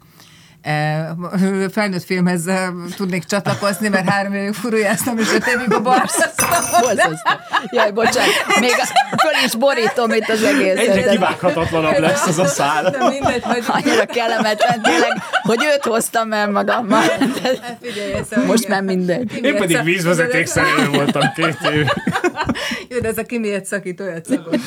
[0.66, 1.14] E,
[1.76, 6.48] felnőtt filmhez e, tudnék csatlakozni, mert három évig furujáztam, és öt évig a barszasztam.
[6.82, 7.30] Borzasztó.
[7.70, 8.70] Jaj, bocsánat, még
[9.18, 10.78] föl is borítom itt az egészet.
[10.78, 12.90] Egyre kivághatatlanebb lesz az a szál.
[12.90, 13.64] De mindegy, hogy...
[13.66, 17.00] Annyira kellemetlen tényleg, hogy őt hoztam el magammal.
[17.00, 19.32] Hát figyelj, szóval Most már mindegy.
[19.42, 21.86] Én pedig szak- vízvezeték szerelő voltam két év.
[22.88, 24.60] Jó, de ez a kimiért szakít olyat szabad.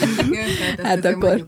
[0.83, 1.47] Hát akkor-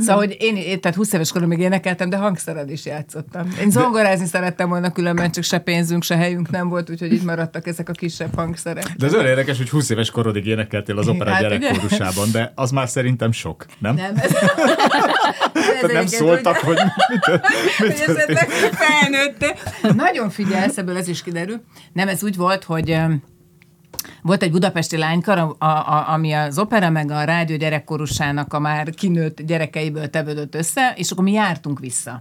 [0.00, 3.54] Szóval, hogy én, én, tehát 20 éves koromig énekeltem, de hangszered is játszottam.
[3.60, 7.66] Én zongorázni szerettem volna, különben csak se pénzünk, se helyünk nem volt, úgyhogy itt maradtak
[7.66, 8.84] ezek a kisebb hangszerek.
[8.96, 11.56] De az olyan érdekes, hogy 20 éves korodig énekeltél az opera Hát, ugye?
[11.58, 13.94] gyerekkórusában, de az már szerintem sok, nem?
[13.94, 14.30] Nem, ez,
[15.82, 16.78] ez nem szóltak, úgy-
[17.78, 18.06] hogy mit,
[18.62, 19.56] mit felnőtte.
[19.96, 21.60] Nagyon figyelsz, ebből ez is kiderül.
[21.92, 22.96] Nem, ez úgy volt, hogy
[24.22, 28.90] volt egy budapesti lánykar, a, a, ami az opera meg a rádió gyerekkorusának a már
[28.90, 32.20] kinőtt gyerekeiből tevődött össze, és akkor mi jártunk vissza.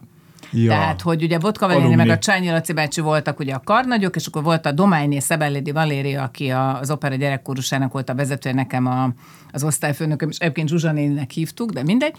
[0.52, 0.70] Ja.
[0.70, 4.26] Tehát, hogy ugye Vodka Valéri meg a Csányi Laci bácsi voltak ugye a karnagyok, és
[4.26, 8.86] akkor volt a Dományné Szebellédi Valéria, aki a, az opera gyerekkorusának volt a vezetője, nekem
[8.86, 9.14] a,
[9.52, 12.16] az osztályfőnököm, és egyébként Zsuzsa néninek hívtuk, de mindegy.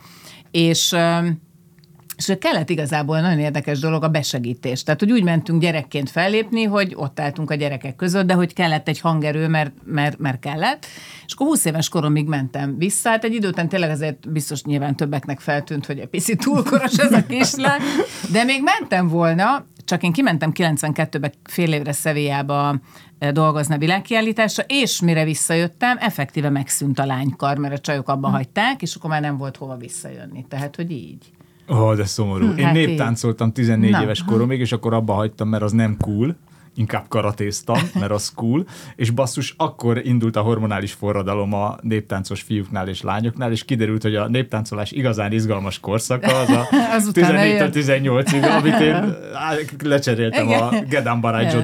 [0.51, 0.97] És
[2.19, 4.83] és kellett igazából nagyon érdekes dolog a besegítés.
[4.83, 8.89] Tehát, hogy úgy mentünk gyerekként fellépni, hogy ott álltunk a gyerekek között, de hogy kellett
[8.89, 10.87] egy hangerő, mert, mert, mert kellett.
[11.27, 13.09] És akkor 20 éves koromig mentem vissza.
[13.09, 17.13] Hát egy idő után tényleg azért biztos nyilván többeknek feltűnt, hogy egy picit túlkoros ez
[17.13, 17.81] a kislány,
[18.33, 22.81] de még mentem volna, csak én kimentem 92-ben fél évre Szevijába
[23.19, 28.29] eh, dolgozni a világkiállításra, és mire visszajöttem, effektíve megszűnt a lánykar, mert a csajok abba
[28.29, 30.45] hagyták, és akkor már nem volt hova visszajönni.
[30.49, 31.37] Tehát, hogy így.
[31.71, 32.53] Ó, oh, de szomorú.
[32.57, 36.37] Én hát néptáncoltam 14 Na, éves koromig, és akkor abba hagytam, mert az nem cool.
[36.75, 42.89] inkább karatéztam, mert az cool, és basszus, akkor indult a hormonális forradalom a néptáncos fiúknál
[42.89, 47.75] és lányoknál, és kiderült, hogy a néptáncolás igazán izgalmas korszaka az a Azután 14 eljött.
[47.75, 49.17] 18-ig, amit én
[49.91, 50.63] lecseréltem Igen.
[50.63, 51.55] a Gedán Barágy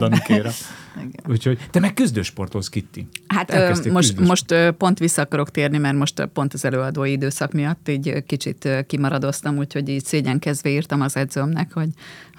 [0.94, 1.28] Zsodanikére.
[1.32, 3.06] Úgyhogy te meg küzdősportolsz, Kitti.
[3.26, 7.52] Hát ö, Elkezdtél most, most pont vissza akarok térni, mert most pont az előadói időszak
[7.52, 11.88] miatt így kicsit kimaradoztam, úgyhogy így szégyenkezve írtam az edzőmnek, hogy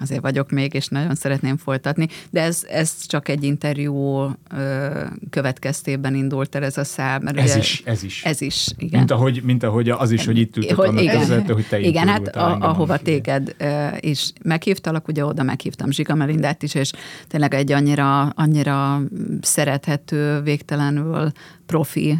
[0.00, 2.08] azért vagyok még, és nagyon szeretném folytatni.
[2.30, 4.26] De ez, ez csak egy interjú
[5.30, 7.22] következtében indult el ez a szám.
[7.22, 8.24] Mert Ez ugye- is, ez is.
[8.24, 8.98] Ez is, igen.
[8.98, 12.08] Mint ahogy, mint ahogy az is, hogy itt ültök annak igen, között, hogy te igen
[12.08, 13.56] hát a, ahova téged
[14.00, 16.90] is meghívtalak, ugye oda meghívtam Zsiga Melindát is, és
[17.28, 18.45] tényleg egy annyira, annyira
[19.40, 21.30] szerethető, végtelenül
[21.66, 22.18] profi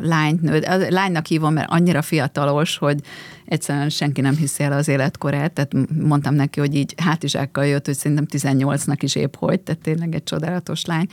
[0.00, 0.60] lányt, nő.
[0.88, 3.00] Lánynak hívom, mert annyira fiatalos, hogy
[3.44, 7.94] egyszerűen senki nem hiszi el az életkorát, tehát mondtam neki, hogy így hátizsákkal jött, hogy
[7.94, 11.06] szerintem 18-nak is épp hogy, tehát tényleg egy csodálatos lány.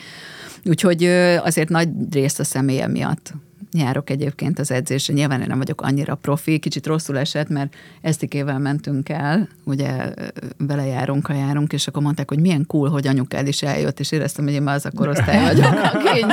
[0.65, 1.04] Úgyhogy
[1.43, 3.34] azért nagy részt a személye miatt
[3.74, 5.14] járok egyébként az edzésre.
[5.14, 10.14] Nyilván én nem vagyok annyira profi, kicsit rosszul esett, mert Esztikével mentünk el, ugye
[10.58, 14.12] vele járunk, ha járunk, és akkor mondták, hogy milyen cool, hogy anyukád is eljött, és
[14.12, 16.26] éreztem, hogy én már az a korosztály vagyok, aki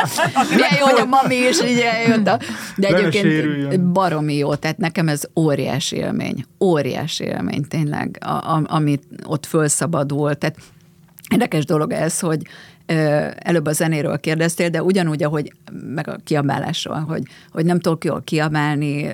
[0.54, 2.26] milyen jó, hogy a mami is így eljött.
[2.26, 2.38] A,
[2.76, 9.02] de egyébként baromi jó, tehát nekem ez óriási élmény, óriási élmény tényleg, a, a, amit
[9.26, 10.56] ott fölszabadult, tehát
[11.30, 12.42] Érdekes dolog ez, hogy
[13.38, 15.52] előbb a zenéről kérdeztél, de ugyanúgy, ahogy
[15.94, 17.22] meg a kiabálásról, hogy,
[17.52, 19.10] hogy nem tudok jól kiabálni,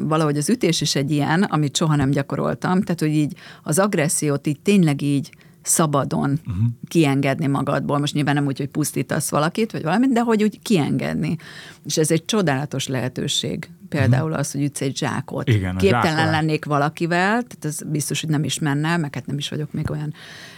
[0.00, 4.46] valahogy az ütés is egy ilyen, amit soha nem gyakoroltam, tehát hogy így az agressziót
[4.46, 5.30] így tényleg így
[5.62, 6.64] szabadon uh-huh.
[6.88, 7.98] kiengedni magadból.
[7.98, 11.36] Most nyilván nem úgy, hogy pusztítasz valakit, vagy valamit, de hogy úgy kiengedni.
[11.84, 13.70] És ez egy csodálatos lehetőség.
[13.98, 15.48] Például az, hogy ütsz egy zsákot.
[15.48, 16.30] Igen, Képtelen zsákolás.
[16.30, 19.90] lennék valakivel, tehát ez biztos, hogy nem is menne, meg hát nem is vagyok még
[19.90, 20.14] olyan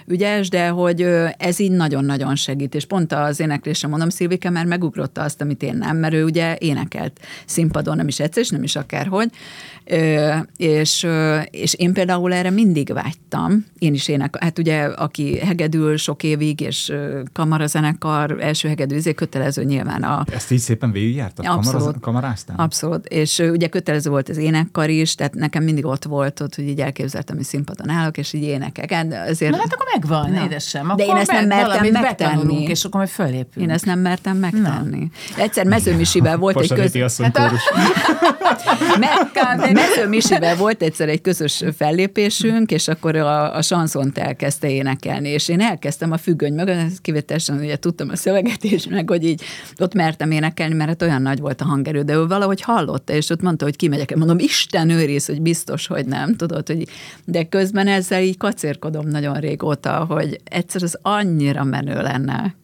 [0.06, 1.02] ügyes, de hogy
[1.36, 2.74] ez így nagyon-nagyon segít.
[2.74, 6.56] És pont az éneklésre mondom, Szilvike már megugrotta azt, amit én nem, mert ő ugye
[6.58, 9.30] énekelt színpadon, nem is egyszer, és nem is akárhogy.
[10.56, 11.06] És,
[11.50, 13.64] és én például erre mindig vágytam.
[13.78, 16.92] Én is ének, hát ugye, aki hegedül sok évig, és
[17.32, 21.46] kamarazenekar, első hegedű, ezért kötelező nyilván a, Ezt így szépen végigjártad?
[21.46, 22.00] Abszolút.
[22.00, 22.56] Kamaráztál?
[22.58, 26.68] Abszolút, és ugye kötelező volt az énekkar is, tehát nekem mindig ott volt, ott, hogy
[26.68, 28.92] így elképzeltem, hogy színpadon állok, és így énekek.
[28.92, 30.44] Hát Azért, Na hát akkor megvan, Na.
[30.44, 30.86] édesem.
[30.86, 32.62] De Akkor én ezt nem mertem megtenni.
[32.62, 33.70] És akkor majd fölépülünk.
[33.70, 35.10] én ezt nem mertem megtenni.
[35.36, 36.94] Egyszer Mezőmisivel volt egy köz...
[36.94, 37.62] asszony kórus.
[38.98, 45.48] Me- Mezőmisivel volt egyszer egy közös fellépésünk, és akkor a, a sanszont elkezdte énekelni, és
[45.48, 49.42] én elkezdtem a függöny mögött, kivételesen ugye tudtam a szöveget is, meg hogy így
[49.78, 53.30] ott mertem énekelni, mert hát olyan nagy volt a hangerő, de ő valahogy hallotta, és
[53.30, 54.16] ott mondta, hogy kimegyek.
[54.16, 56.88] Mondom, Isten őriz, hogy biztos, hogy nem, tudod, hogy
[57.24, 62.54] de közben ezzel így kacérkodom nagyon régóta, hogy egyszer az annyira menő lenne.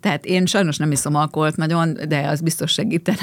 [0.00, 3.18] Tehát én sajnos nem iszom alkoholt nagyon, de az biztos segítene.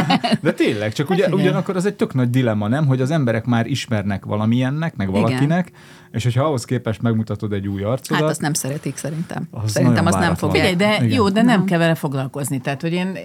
[0.42, 1.38] De tényleg, csak ugye, igen.
[1.38, 2.86] ugyanakkor az egy tök nagy dilemma, nem?
[2.86, 5.20] Hogy az emberek már ismernek valamilyennek, meg Igen.
[5.20, 5.72] valakinek,
[6.10, 9.48] és hogyha ahhoz képest megmutatod egy új arcodat, Hát azt nem szeretik szerintem.
[9.50, 10.66] Az szerintem azt nem fogják.
[10.66, 11.16] Figyelj, de Igen.
[11.16, 12.60] jó, de nem kell vele foglalkozni.
[12.60, 13.18] Tehát, hogy én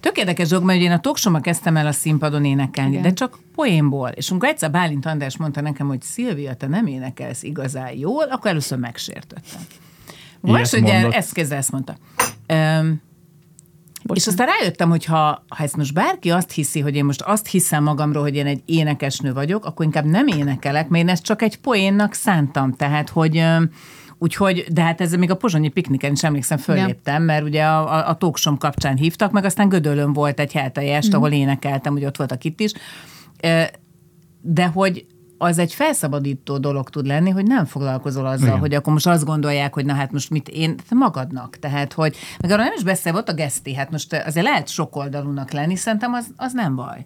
[0.00, 3.02] tök érdekes dolog, mert én a toksoma kezdtem el a színpadon énekelni, Igen.
[3.02, 4.08] de csak poénból.
[4.08, 8.50] És amikor egyszer Bálint András mondta nekem, hogy Szilvia, te nem énekelsz igazán jól, akkor
[8.50, 9.60] először megsértöttem.
[10.46, 11.96] Most ugye ezt kezdve ezt mondta.
[12.52, 13.04] Um,
[14.14, 17.46] és aztán rájöttem, hogy ha, ha ezt most bárki azt hiszi, hogy én most azt
[17.46, 21.42] hiszem magamról, hogy én egy énekesnő vagyok, akkor inkább nem énekelek, mert én ezt csak
[21.42, 22.72] egy poénnak szántam.
[22.72, 23.70] Tehát, hogy öm,
[24.18, 28.08] Úgyhogy, de hát ezzel még a pozsonyi pikniken is emlékszem, fölléptem, mert ugye a, a,
[28.08, 32.16] a talksom kapcsán hívtak, meg aztán Gödöllön volt egy heltai est, ahol énekeltem, hogy ott
[32.16, 32.72] voltak itt is.
[34.40, 35.06] De hogy
[35.38, 38.58] az egy felszabadító dolog tud lenni, hogy nem foglalkozol azzal, Igen.
[38.58, 41.56] hogy akkor most azt gondolják, hogy na hát most mit én, magadnak.
[41.58, 45.50] Tehát, hogy meg arra nem is beszél, ott a geszti, hát most azért lehet sokoldalúnak
[45.50, 47.04] lenni, szerintem az, az nem baj.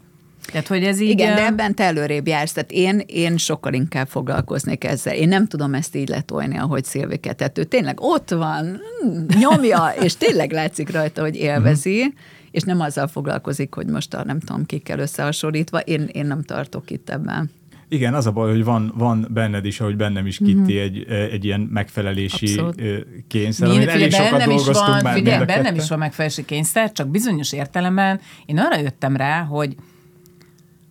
[0.50, 1.08] Tehát, hogy ez így...
[1.08, 2.52] Igen, de ebben te előrébb jársz.
[2.52, 5.14] Tehát én, én sokkal inkább foglalkoznék ezzel.
[5.14, 7.58] Én nem tudom ezt így letolni, ahogy Szilvike tett.
[7.58, 12.14] Ő tényleg ott van, mm, nyomja, és tényleg látszik rajta, hogy élvezi,
[12.50, 15.78] és nem azzal foglalkozik, hogy most a nem tudom kikkel összehasonlítva.
[15.78, 17.50] Én, én nem tartok itt ebben.
[17.92, 21.44] Igen, az a baj, hogy van, van benned is, ahogy bennem is Kitti, egy, egy
[21.44, 22.82] ilyen megfelelési Abszolút.
[23.28, 26.92] kényszer, Mi, elég figyelj, sokat bennem is van, már figyelj, bennem is van megfelelési kényszer,
[26.92, 29.74] csak bizonyos értelemben én arra jöttem rá, hogy,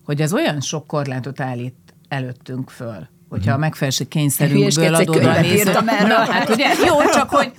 [0.03, 1.75] hogy az olyan sok korlátot állít
[2.07, 5.83] előttünk föl, hogyha a megfelelési kényszerünkből adódóan nézve.
[6.29, 7.51] Hát ugye, jó, csak hogy,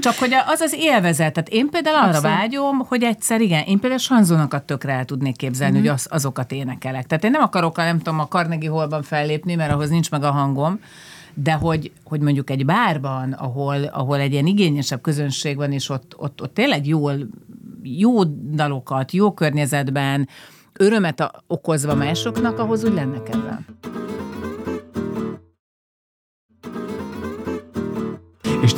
[0.00, 1.32] csak hogy az az élvezet.
[1.32, 2.36] Tehát én például arra Abszolút.
[2.36, 5.86] vágyom, hogy egyszer igen, én például sanzonokat tökre el tudnék képzelni, Mhm.
[5.86, 7.06] hogy az, azokat énekelek.
[7.06, 10.22] Tehát én nem akarok, a, nem tudom, a Carnegie Hallban fellépni, mert ahhoz nincs meg
[10.22, 10.80] a hangom,
[11.34, 16.14] de hogy, hogy mondjuk egy bárban, ahol, ahol egy ilyen igényesebb közönség van, és ott,
[16.16, 17.14] ott, ott tényleg jól,
[17.82, 20.28] jó dalokat, jó környezetben,
[20.72, 23.66] örömet okozva másoknak, ahhoz úgy lenne kedvem.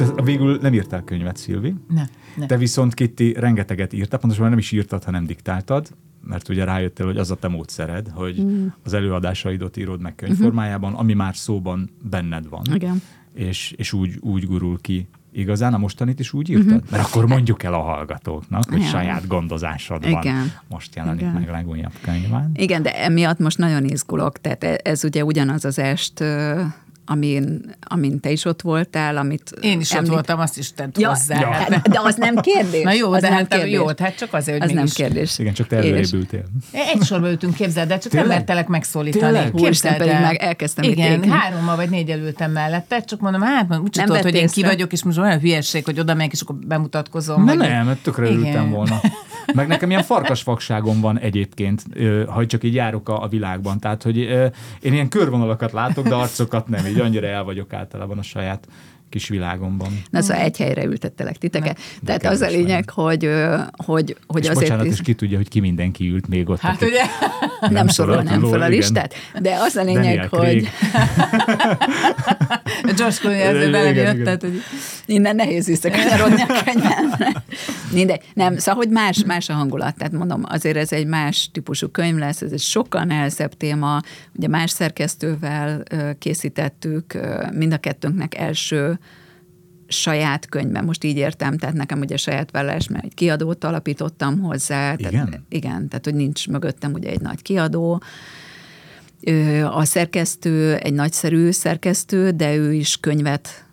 [0.01, 1.75] És te végül nem írtál könyvet, Szilvi?
[1.89, 2.03] Ne,
[2.37, 2.47] ne.
[2.47, 5.89] Te viszont Kitti rengeteget írtál, pontosan nem is írtad, hanem diktáltad,
[6.25, 8.67] mert ugye rájöttél, hogy az a te módszered, hogy mm.
[8.85, 12.63] az előadásaidot írod meg könyvformájában, ami már szóban benned van.
[12.75, 13.03] Igen.
[13.35, 16.67] És, és úgy, úgy gurul ki igazán a mostanit is úgy írtad?
[16.67, 16.91] Uh-huh.
[16.91, 18.87] Mert akkor mondjuk el a hallgatóknak, hogy Ja.
[18.87, 20.23] saját gondozásod van.
[20.23, 20.53] Igen.
[20.69, 21.33] Most jelenik Igen.
[21.33, 22.51] meg legújabb könyván.
[22.55, 24.41] Igen, de emiatt most nagyon izgulok.
[24.41, 26.25] Tehát e- ez ugye ugyanaz az est,
[27.11, 30.99] amin, amin te is ott voltál, amit Én is ott említ- voltam, azt is tett
[30.99, 31.41] Ja, hozzá.
[31.41, 31.47] ja.
[31.51, 32.83] Hát, De az nem kérdés.
[32.83, 33.73] Na jó, az de nem hát kérdés.
[33.73, 35.39] jó, hát csak azért, hogy Az nem mégis- kérdés.
[35.39, 36.45] Igen, csak te És- előrébb ültél.
[36.73, 38.29] Egy sorba ültünk, képzeld, de csak Tényleg?
[38.29, 39.33] nem mertelek megszólítani.
[39.33, 39.55] Tényleg?
[39.55, 44.07] Úristen, pedig meg elkezdtem Igen, hárommal vagy négy ültem mellette, csak mondom, hát úgy Nem
[44.07, 47.45] tudod, hogy én ki vagyok, és most olyan hülyeség, hogy oda megyek, és akkor bemutatkozom.
[47.45, 49.01] Nem, mert tökre örültem volna.
[49.55, 51.85] Meg nekem ilyen farkasfakságom van egyébként,
[52.27, 53.79] ha csak így járok a, világban.
[53.81, 54.17] Tehát, hogy
[54.81, 56.87] én ilyen körvonalakat látok, de arcokat nem.
[56.87, 58.69] Így annyira el vagyok általában a saját
[59.11, 60.03] kis világomban.
[60.11, 61.79] Na szóval egy helyre ültettelek titeket.
[62.05, 65.49] Tehát az a lényeg, hogy, ö, hogy, hogy És azért bocsánat, és ki tudja, hogy
[65.49, 66.61] ki mindenki ült még ott.
[66.61, 67.03] Hát ugye,
[67.61, 70.69] nem, nem sorolnám fel a listát, de az a lényeg, Daniel hogy.
[72.99, 74.25] Josh Clooney ezzel belejött, igen.
[74.25, 74.63] tehát, hogy
[75.07, 77.45] innen nehéz visszakanyarodni a könyvemre.
[77.93, 78.23] Mindegy.
[78.35, 79.97] Nem, szóval, hogy más, más a hangulat.
[79.97, 84.01] Tehát mondom, azért ez egy más típusú könyv lesz, ez egy sokkal nehezebb téma.
[84.37, 85.83] Ugye más szerkesztővel
[86.19, 87.19] készítettük,
[87.53, 88.99] mind a kettőnknek első
[89.91, 94.95] saját könyve, most így értem, tehát nekem ugye saját vállás, mert egy kiadót alapítottam hozzá.
[94.95, 95.45] Tehát, Igen?
[95.49, 98.03] igen, tehát hogy nincs mögöttem ugye egy nagy kiadó.
[99.71, 103.65] A szerkesztő egy nagyszerű szerkesztő, de ő is könyvet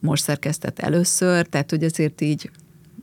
[0.00, 2.50] most szerkesztett először, tehát hogy azért így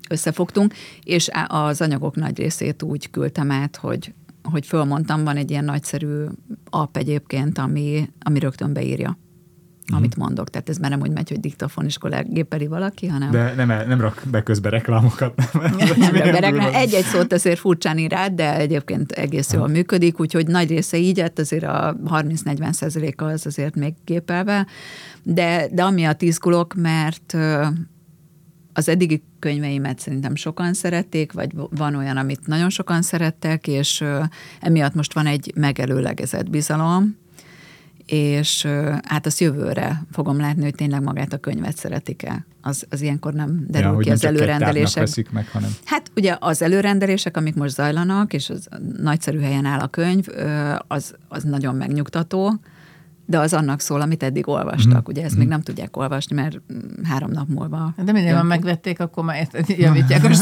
[0.09, 5.65] összefogtunk, és az anyagok nagy részét úgy küldtem át, hogy, hogy fölmondtam, van egy ilyen
[5.65, 6.25] nagyszerű
[6.69, 9.17] app egyébként, ami, ami rögtön beírja,
[9.91, 10.49] amit mondok.
[10.49, 14.01] Tehát ez már nem úgy megy, hogy diktafon is gépeli valaki, hanem De nem, nem
[14.01, 15.33] rak be közbe reklámokat.
[15.97, 16.73] nem Milyen de durva.
[16.73, 21.17] Egy-egy szót azért furcsán ír át, de egyébként egész jól működik, úgyhogy nagy része így
[21.17, 24.67] lett, azért a 30-40 százaléka az azért még gépelve,
[25.23, 27.67] de, de amiatt izgulok, mert ö,
[28.73, 34.03] az eddigi könyveimet szerintem sokan szerették, vagy van olyan, amit nagyon sokan szerettek, és
[34.59, 37.17] emiatt most van egy megelőlegezett bizalom,
[38.09, 38.67] és
[39.03, 42.45] hát azt jövőre fogom látni, hogy tényleg magát a könyvet szeretik-e.
[42.61, 45.03] Az, az ilyenkor nem derül ja, ki az előrendelések.
[45.03, 48.67] veszik meg, hanem Hát ugye az előrendelések, amik most zajlanak, és az
[48.97, 50.25] nagyszerű helyen áll a könyv,
[50.87, 52.59] az, az nagyon megnyugtató,
[53.29, 55.07] de az annak szól, amit eddig olvastak.
[55.07, 57.93] Ugye ezt még nem tudják olvasni, mert mm, három nap múlva.
[58.03, 60.27] de minden van megvették, akkor már javítják a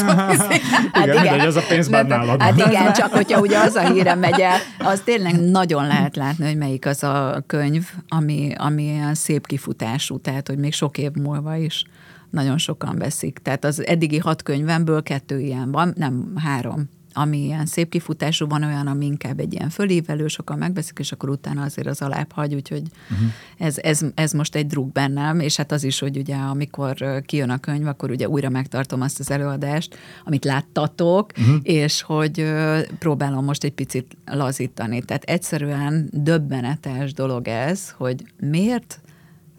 [0.92, 3.92] Hát Igen, mindegy, az a pénz már nálad Hát igen, csak hogyha ugye az a
[3.92, 8.84] híre megy el, az tényleg nagyon lehet látni, hogy melyik az a könyv, ami, ami
[8.84, 11.84] ilyen szép kifutású, tehát hogy még sok év múlva is
[12.30, 13.40] nagyon sokan veszik.
[13.44, 18.64] Tehát az eddigi hat könyvemből kettő ilyen van, nem három ami ilyen szép kifutású, van
[18.64, 22.56] olyan, ami inkább egy ilyen fölévelő, sokan megveszik, és akkor utána azért az alább hagy,
[22.56, 23.28] úgyhogy uh-huh.
[23.58, 27.50] ez, ez, ez most egy druk bennem, és hát az is, hogy ugye amikor kijön
[27.50, 31.56] a könyv, akkor ugye újra megtartom azt az előadást, amit láttatok, uh-huh.
[31.64, 32.54] és hogy
[33.00, 35.02] próbálom most egy picit lazítani.
[35.02, 39.00] Tehát egyszerűen döbbenetes dolog ez, hogy miért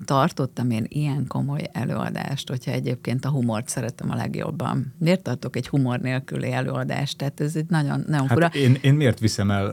[0.05, 4.95] tartottam én ilyen komoly előadást, hogyha egyébként a humort szeretem a legjobban.
[4.99, 7.17] Miért tartok egy humor nélküli előadást?
[7.17, 8.43] Tehát ez egy nagyon, nagyon fura.
[8.45, 9.67] Hát én, én miért viszem el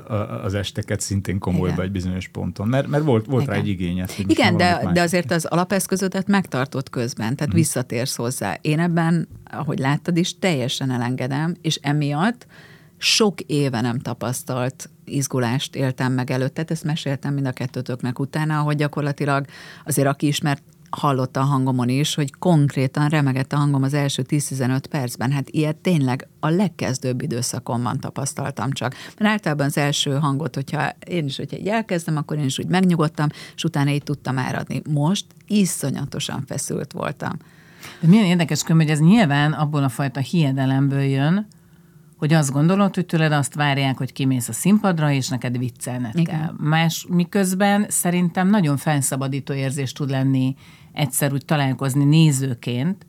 [0.44, 1.86] az esteket szintén komolyba Igen.
[1.86, 2.68] egy bizonyos ponton?
[2.68, 3.64] Mert, mert volt, volt rá Igen.
[3.66, 4.12] egy igényed.
[4.12, 7.56] hogy most Igen, de, de azért az alapeszközödet megtartott közben, tehát Mhm.
[7.56, 8.58] visszatérsz hozzá.
[8.62, 12.48] Én ebben, ahogy láttad is, teljesen elengedem, és emiatt
[12.98, 18.76] sok éve nem tapasztalt izgulást éltem meg előtte, ezt meséltem mind a kettőtöknek utána, hogy
[18.76, 19.46] gyakorlatilag
[19.86, 24.84] azért aki ismert hallotta a hangomon is, hogy konkrétan remegett a hangom az első 10-15
[24.90, 25.32] percben.
[25.32, 28.94] Hát ilyet tényleg a legkezdőbb időszakomban tapasztaltam csak.
[29.18, 32.68] Mert általában az első hangot, hogyha én is, hogyha így elkezdem, akkor én is úgy
[32.68, 34.82] megnyugodtam, és utána így tudtam áradni.
[34.90, 37.32] Most iszonyatosan feszült voltam.
[38.00, 41.48] De milyen érdekes könyv, hogy ez nyilván abból a fajta hiedelemből jön,
[42.18, 46.40] hogy azt gondolod, hogy tőled azt várják, hogy kimész a színpadra, és neked viccelned Igen.
[46.40, 46.54] kell.
[46.58, 50.56] Más, miközben szerintem nagyon felszabadító érzés tud lenni
[50.94, 53.06] egyszer úgy találkozni nézőként,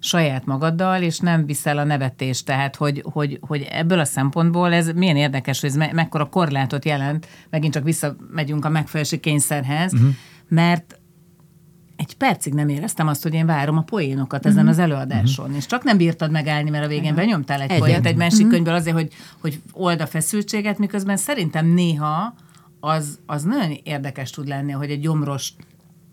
[0.00, 2.44] saját magaddal, és nem viszel a nevetést.
[2.44, 6.84] Tehát, hogy, hogy, hogy ebből a szempontból ez milyen érdekes, hogy ez me- mekkora korlátot
[6.84, 10.08] jelent, megint csak visszamegyünk a megfelelési kényszerhez, uh-huh.
[10.48, 10.98] mert
[11.96, 15.82] egy percig nem éreztem azt, hogy én várom a poénokat ezen az előadáson, és csak
[15.84, 17.78] nem bírtad megállni, mert a végén benyomtál egy Egyet.
[17.82, 22.34] poént egy másik könyvből azért, hogy, hogy old a feszültséget, miközben szerintem néha
[22.80, 25.54] az, az nagyon érdekes tud lenni, hogy egy gyomrost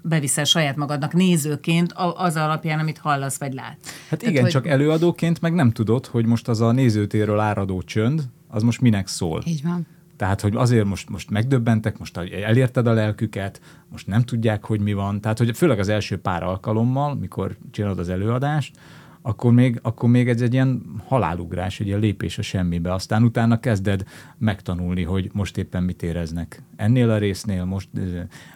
[0.01, 3.85] beviszel saját magadnak nézőként az alapján, amit hallasz vagy látsz.
[4.09, 7.81] Hát Tehát, igen, hogy- csak előadóként meg nem tudod, hogy most az a nézőtérről áradó
[7.81, 9.43] csönd, az most minek szól.
[9.45, 9.87] Így van.
[10.23, 13.61] Tehát, hogy azért most, most megdöbbentek, most elérted a lelküket,
[13.91, 15.21] most nem tudják, hogy mi van.
[15.21, 18.77] Tehát, hogy főleg az első pár alkalommal, mikor csinálod az előadást,
[19.21, 22.93] akkor még, akkor még ez egy ilyen halálugrás, egy ilyen lépés a semmibe.
[22.93, 24.03] Aztán utána kezded
[24.37, 26.61] megtanulni, hogy most éppen mit éreznek.
[26.75, 27.89] Ennél a résznél most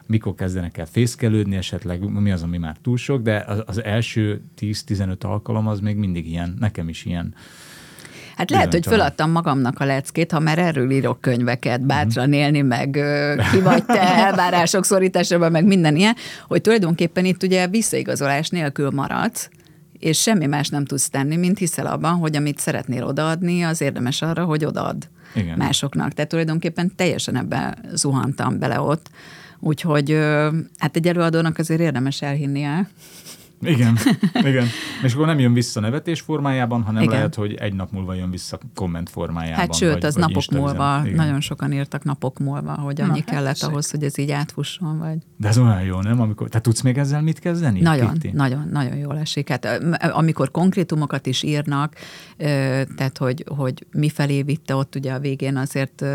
[0.05, 4.41] mikor kezdenek el fészkelődni, esetleg mi az, ami már túl sok, de az, az első
[4.59, 7.33] 10-15 alkalom az még mindig ilyen, nekem is ilyen.
[8.37, 12.89] Hát lehet, hogy föladtam magamnak a leckét, ha már erről írok könyveket, bátran élni, meg
[13.51, 16.15] ki vagy te, elvárások szorításában, meg minden ilyen,
[16.47, 19.49] hogy tulajdonképpen itt ugye visszaigazolás nélkül maradsz,
[19.99, 24.21] és semmi más nem tudsz tenni, mint hiszel abban, hogy amit szeretnél odaadni, az érdemes
[24.21, 25.57] arra, hogy odaad Igen.
[25.57, 26.13] másoknak.
[26.13, 29.09] Tehát tulajdonképpen teljesen ebbe zuhantam bele ott.
[29.59, 30.19] Úgyhogy
[30.77, 32.89] hát egy előadónak azért érdemes elhinnie,
[33.61, 33.97] Igen,
[34.49, 34.67] igen.
[35.03, 37.15] És akkor nem jön vissza nevetés formájában, hanem Igen.
[37.15, 39.59] lehet, hogy egy nap múlva jön vissza komment formájában.
[39.59, 41.01] Hát sőt, vagy, az vagy napok Insta múlva.
[41.03, 41.15] Igen.
[41.15, 43.69] nagyon sokan írtak napok múlva, hogy annyi hát kellett tessék.
[43.69, 45.17] ahhoz, hogy ez így átfusson, vagy...
[45.37, 46.21] De ez olyan jó, nem?
[46.21, 47.81] Amikor, te tudsz még ezzel mit kezdeni?
[47.81, 48.31] Nagyon, Kitti?
[48.33, 49.49] nagyon, nagyon jól esik.
[49.49, 49.65] Hát
[49.99, 51.95] amikor konkrétumokat is írnak,
[52.95, 56.05] tehát hogy, hogy mifelé vitte, ott ugye a végén azért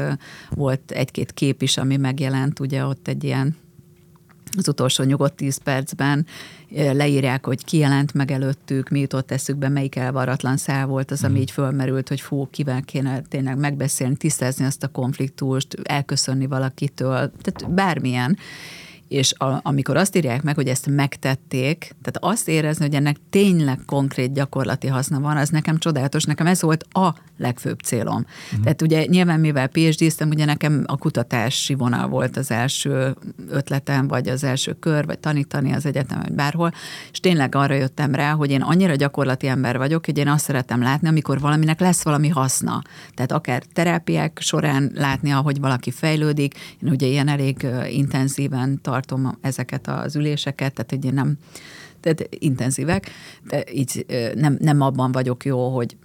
[0.50, 3.56] volt egy-két kép is, ami megjelent, ugye ott egy ilyen
[4.56, 6.26] az utolsó nyugodt tíz percben
[6.74, 11.40] leírják, hogy ki jelent meg előttük, mi jutott eszükbe, melyik elvaratlan szál volt az, ami
[11.40, 17.74] így fölmerült, hogy fú, kivel kéne tényleg megbeszélni, tisztázni azt a konfliktust, elköszönni valakitől, tehát
[17.74, 18.38] bármilyen.
[19.12, 23.78] És a, amikor azt írják meg, hogy ezt megtették, tehát azt érezni, hogy ennek tényleg
[23.86, 28.24] konkrét gyakorlati haszna van, az nekem csodálatos, nekem ez volt a legfőbb célom.
[28.46, 28.62] Uh-huh.
[28.62, 33.16] Tehát ugye nyilván mivel PhD-ztem, ugye nekem a kutatási vonal volt az első
[33.48, 36.72] ötletem, vagy az első kör, vagy tanítani az egyetem, vagy bárhol,
[37.12, 40.82] és tényleg arra jöttem rá, hogy én annyira gyakorlati ember vagyok, hogy én azt szeretem
[40.82, 42.82] látni, amikor valaminek lesz valami haszna.
[43.14, 46.54] Tehát akár terápiák során látni, ahogy valaki fejlődik.
[46.82, 51.36] Én ugye ilyen elég intenzíven tartom ezeket az üléseket, tehát én nem
[52.00, 53.10] tehát intenzívek,
[53.48, 55.96] de így nem, nem abban vagyok jó, hogy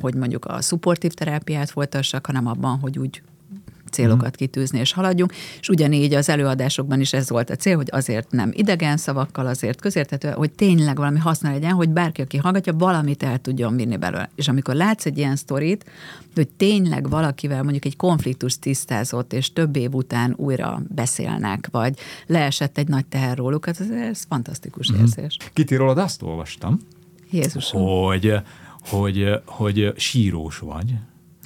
[0.00, 3.22] hogy mondjuk a szupportív terápiát folytassak, hanem abban, hogy úgy
[3.96, 8.30] célokat kitűzni és haladjunk, és ugyanígy az előadásokban is ez volt a cél, hogy azért
[8.30, 13.22] nem idegen szavakkal, azért közérthető, hogy tényleg valami haszna legyen, hogy bárki, aki hallgatja, valamit
[13.22, 14.30] el tudjon vinni belőle.
[14.34, 15.84] És amikor látsz egy ilyen sztorit,
[16.34, 22.78] hogy tényleg valakivel mondjuk egy konfliktus tisztázott, és több év után újra beszélnek, vagy leesett
[22.78, 25.36] egy nagy teher róluk, ez, ez fantasztikus érzés.
[25.52, 26.78] Kitti, rólad azt olvastam,
[27.30, 27.82] Jézusom.
[27.82, 28.34] hogy,
[28.80, 30.94] hogy, hogy sírós vagy,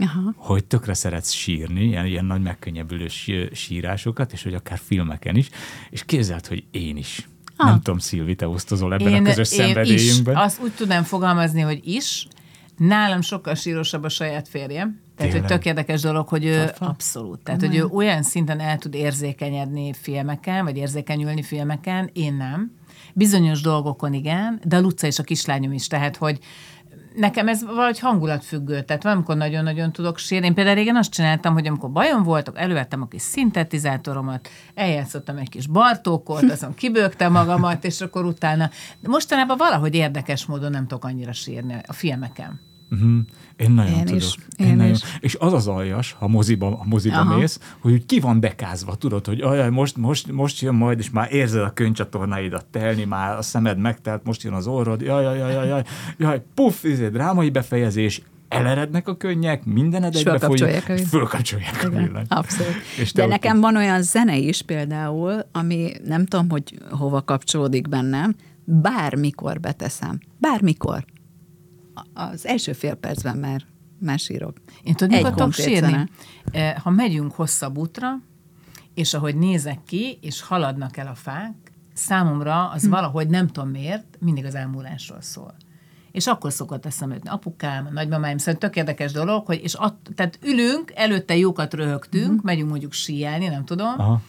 [0.01, 0.35] Aha.
[0.37, 5.49] hogy tökre szeretsz sírni, ilyen, ilyen nagy megkönnyebbülő sí- sírásokat, és hogy akár filmeken is,
[5.91, 7.29] és képzeld, hogy én is.
[7.57, 7.69] Ah.
[7.69, 9.65] Nem tudom, Szilvi, te osztozol ebben a közös én is.
[9.65, 10.37] szenvedélyünkben.
[10.37, 12.27] Azt úgy tudnám fogalmazni, hogy is.
[12.77, 15.01] Nálam sokkal sírosabb a saját férjem.
[15.17, 15.51] Tehát, hogy Tényleg?
[15.51, 17.41] tök érdekes dolog, hogy ő abszolút.
[17.43, 22.73] Tehát, hogy ő olyan szinten el tud érzékenyedni filmeken, vagy érzékenyülni filmeken, én nem.
[23.15, 25.87] Bizonyos dolgokon igen, de a Luca és a kislányom is.
[25.87, 26.39] Tehát, hogy
[27.15, 30.47] nekem ez valahogy hangulatfüggő, tehát valamikor nagyon-nagyon tudok sírni.
[30.47, 35.49] Én például régen azt csináltam, hogy amikor bajom volt, elővettem a kis szintetizátoromat, eljátszottam egy
[35.49, 38.71] kis Bartókot, azon kibőgtem magamat, és akkor utána.
[39.01, 42.70] De mostanában valahogy érdekes módon nem tudok annyira sírni a filmeken.
[42.91, 43.19] Uh-huh.
[43.57, 44.21] Én nagyon Én tudok.
[44.21, 44.93] is, Én én nagyon.
[44.93, 45.01] is.
[45.21, 47.37] És az az aljas, ha moziba, ha moziba Aha.
[47.39, 51.11] mész, hogy úgy ki van dekázva, tudod, hogy ajaj, most, most, most jön majd, és
[51.11, 55.39] már érzed a könycsatornáidat telni, már a szemed megtelt, most jön az orrod, jaj, jaj,
[55.39, 55.83] jaj, jaj,
[56.19, 61.09] jaj, puff, izé, drámai befejezés, elerednek a könnyek, mindened egybe fölkapcsolják a folyik, villanyt.
[61.09, 62.27] fölkapcsolják a villanyt.
[62.33, 62.75] abszolút.
[62.99, 68.35] És De nekem van olyan zene is például, ami nem tudom, hogy hova kapcsolódik bennem,
[68.65, 70.19] bármikor beteszem.
[70.39, 71.05] Bármikor.
[72.15, 73.63] Az első fél percben már,
[73.99, 74.57] már sírok.
[74.83, 76.09] Én tudod, Egy mikor tudok sírni?
[76.51, 78.21] Eh, Ha megyünk hosszabb útra,
[78.95, 81.55] és ahogy nézek ki, és haladnak el a fák,
[81.95, 82.91] számomra az Hm.
[82.91, 85.55] valahogy nem tudom miért, mindig az elmúlásról szól.
[86.13, 90.39] És akkor szokott eszembe jutni apukám, nagymamáim, szóval tök érdekes dolog, hogy és att, tehát
[90.43, 92.47] ülünk, előtte jókat röhögtünk, Hm.
[92.47, 94.21] megyünk mondjuk síelni, nem tudom, Aha.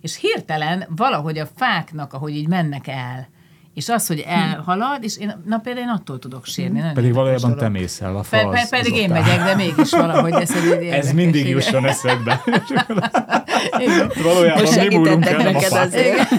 [0.00, 3.28] és hirtelen valahogy a fáknak, ahogy így mennek el,
[3.74, 6.78] és az, hogy elhalad, és én, na például én attól tudok sírni.
[6.78, 7.72] nagyon Pedig valójában te dolog.
[7.72, 8.68] mész el a Pe- falsz.
[8.68, 12.42] pe- pedig én megyek, de mégis valahogy ez egy Ez mindig jusson eszedbe.
[14.22, 16.30] Valójában Most mi múlunk el, nem a azért.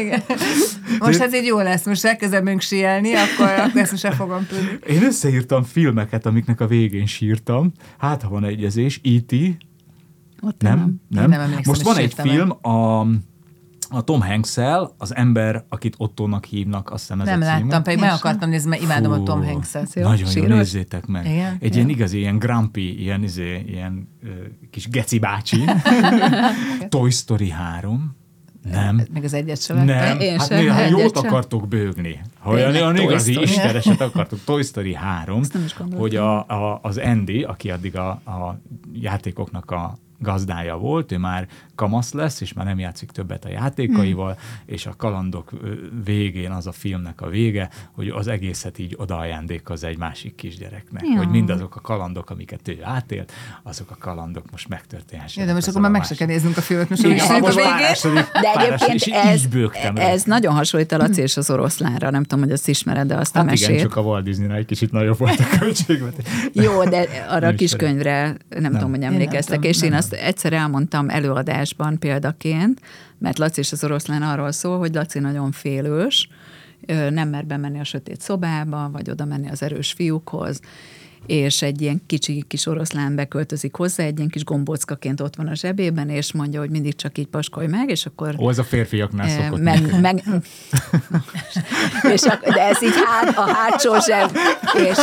[0.00, 0.22] Igen.
[0.98, 4.78] Most ez így jó lesz, most elkezdemünk síelni, akkor, akkor ezt most el fogom tudni.
[4.94, 7.72] Én összeírtam filmeket, amiknek a végén sírtam.
[7.98, 9.34] Hát, ha van egyezés, E.T.
[10.40, 10.76] Ott Nem?
[11.08, 11.28] nem.
[11.28, 11.40] nem?
[11.40, 13.06] nem Most van egy film, a,
[13.94, 14.56] a Tom hanks
[14.98, 17.58] az ember, akit Ottónak hívnak, azt hiszem ez Nem a címe.
[17.58, 19.94] láttam, pedig meg akartam nézni, mert imádom a Tom Fú, Hanks-et.
[19.94, 20.48] Jó, Nagyon jó, síros?
[20.56, 21.26] nézzétek meg.
[21.26, 21.56] Igen?
[21.60, 21.76] Egy Jó.
[21.76, 24.28] ilyen igazi, ilyen grumpy, ilyen, izé, ilyen ö,
[24.70, 25.64] kis geci bácsi.
[26.88, 28.16] Toy Story 3.
[28.70, 29.00] Nem.
[29.12, 29.84] Még az egyet sem.
[29.84, 31.26] Nem, Én hát sem, mi, ha jót sem.
[31.26, 33.46] akartok bőgni, ha olyan, olyan igazi Story.
[33.46, 36.00] isteneset akartok, Toy Story 3, nem is gondoltam.
[36.00, 38.60] hogy a, a, az Andy, aki addig a, a
[38.92, 44.32] játékoknak a gazdája volt, ő már kamasz lesz, és már nem játszik többet a játékaival,
[44.32, 44.74] Hmm.
[44.74, 45.50] és a kalandok
[46.04, 51.16] végén az a filmnek a vége, hogy az egészet így odaajándékoz egy másik kisgyereknek, Ja.
[51.16, 55.36] hogy mindazok a kalandok, amiket ő átélt, azok a kalandok most megtörténhessenek.
[55.36, 57.34] Ja, de most akkor már a meg se kell néznünk a filmet, most Igen, ha
[57.34, 57.70] a most végét.
[57.70, 59.16] párásodik, De egyébként
[59.98, 62.10] ez, ez nagyon hasonlít a Laci és az oroszlánra.
[62.10, 63.68] Nem tudom, hogy azt ismered, de azt a Hát mesét.
[63.68, 66.24] igen, csak a Walt Disney egy kicsit nagyobb volt a költségvetés.
[66.52, 69.98] Jó, de arra a kiskönyvre nem, nem tudom, hogy emlékeztek, és én nem.
[69.98, 72.80] azt egyszer elmondtam előadásban példaként,
[73.18, 76.28] mert Laci és az oroszlán arról szól, hogy Laci nagyon félős,
[77.10, 80.60] nem mer bemenni a sötét szobába, vagy oda menni az erős fiúkhoz,
[81.26, 85.54] és egy ilyen kicsi kis oroszlán beköltözik hozzá, egy ilyen kis gombóckaként ott van a
[85.54, 89.28] zsebében, és mondja, hogy mindig csak így paskolj meg, és akkor Ó, ez a férfiaknál
[89.28, 90.22] Eh, szokott meg, meg,
[92.14, 94.36] és ak- de ez így hát, a hátsó zseb,
[94.88, 94.98] és,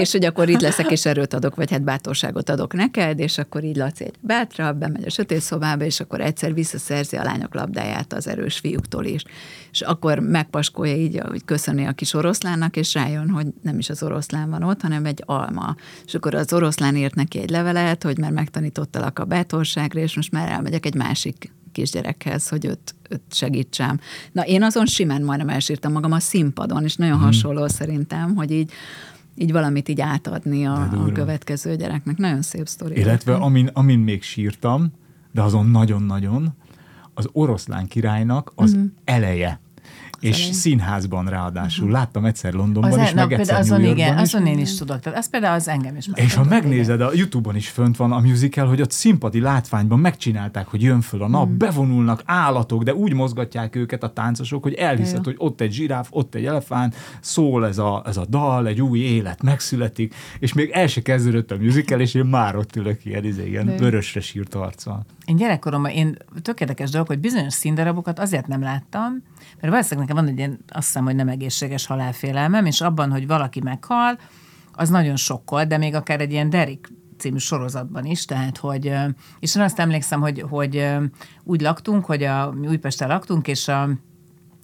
[0.00, 3.64] és hogy akkor itt leszek, és erőt adok, vagy hát bátorságot adok neked, és akkor
[3.64, 8.12] így Laci egy bátrabb, bemegy a sötét szobába, és akkor egyszer visszaszerzi a lányok labdáját
[8.12, 9.22] az erős fiúktól is.
[9.70, 14.02] És akkor megpaskolja így, hogy köszöni a kis oroszlánnak, és rájön, hogy nem is az
[14.02, 15.76] oroszlán van ott, hanem egy alma.
[16.06, 20.32] És akkor az oroszlán írt neki egy levelet, hogy mert megtanítottalak a bátorságra, és most
[20.32, 24.00] már elmegyek egy másik kisgyerekhez, hogy őt, őt segítsem.
[24.32, 28.72] Na, én azon simán majdnem elsírtam magam a színpadon, és nagyon hasonló szerintem, hogy így
[29.40, 32.16] így valamit így átadni a, a következő gyereknek.
[32.16, 32.98] Nagyon szép sztori.
[32.98, 34.92] Illetve amin, amin még sírtam,
[35.32, 36.54] de azon nagyon-nagyon,
[37.18, 38.90] az oroszlán királynak az uh-huh.
[39.04, 39.60] eleje.
[40.20, 40.52] És eleje.
[40.52, 41.90] színházban ráadásul.
[41.90, 44.20] Láttam egyszer Londonban Az, is, e- na, meg egyszer azon New igen, is.
[44.20, 45.00] azon én is tudok.
[45.00, 48.18] Tehát az például az engem is És ha megnézed, a Youtube-on is fönt van a
[48.20, 51.56] musical, hogy ott színpadi látványban megcsinálták, hogy jön föl a nap, Mm.
[51.56, 56.34] bevonulnak állatok, de úgy mozgatják őket a táncosok, hogy elhiszed, hogy ott egy zsiráf, ott
[56.34, 60.86] egy elefánt, szól ez a, ez a dal, egy új élet megszületik, és még el
[60.86, 65.04] se kezdődött a musical, és én már ott ülök ilyen, izé, ilyen vörösre sírt arccal.
[65.24, 69.22] Én gyerekkoromban, én tök érdekes dolog, hogy bizonyos színdarabokat azért nem láttam,
[69.60, 73.26] mert valószínűleg nekem van egy ilyen, azt hiszem, hogy nem egészséges halálfélelmem, és abban, hogy
[73.26, 74.18] valaki meghal,
[74.72, 78.92] az nagyon sokkal, de még akár egy ilyen Derek című sorozatban is, tehát hogy,
[79.38, 80.86] és én azt emlékszem, hogy, hogy
[81.44, 83.88] úgy laktunk, hogy a, mi Újpesten laktunk, és a,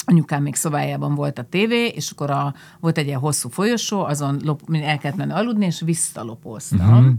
[0.05, 4.41] anyukám még szobájában volt a tévé, és akkor a, volt egy ilyen hosszú folyosó, azon
[4.45, 7.01] lop, el kellett menni aludni, és visszalopóztam.
[7.01, 7.13] Mm-hmm.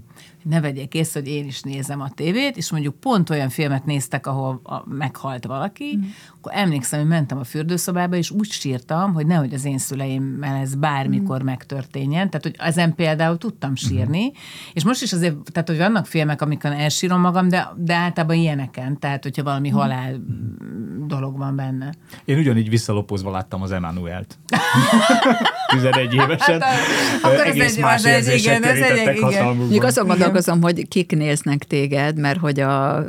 [0.43, 4.27] Ne vegyék észre, hogy én is nézem a tévét, és mondjuk pont olyan filmet néztek,
[4.27, 6.01] ahol a, meghalt valaki, mm.
[6.45, 10.75] Akkor emlékszem, hogy mentem a fürdőszobába, és úgy sírtam, hogy nehogy az én szüleimmel ez
[10.75, 11.45] bármikor mm.
[11.45, 12.29] megtörténjen.
[12.29, 14.31] Tehát, hogy ezen például tudtam sírni,
[14.73, 18.99] és most is azért, tehát, hogy vannak filmek, amiken elsírom magam, de, de általában ilyeneken,
[18.99, 20.15] tehát, hogyha valami halál
[21.07, 21.93] dolog van benne.
[22.25, 24.37] Én ugyanígy visszalopozva láttam az Emanuelt.
[25.67, 26.61] 11 évesen.
[26.61, 26.73] Hát,
[27.21, 29.55] akkor ez Egész egy- más az egy- igen, ez egy- igen.
[29.55, 33.03] Mondjuk azon gondolkozom, hogy kik néznek téged, mert hogy a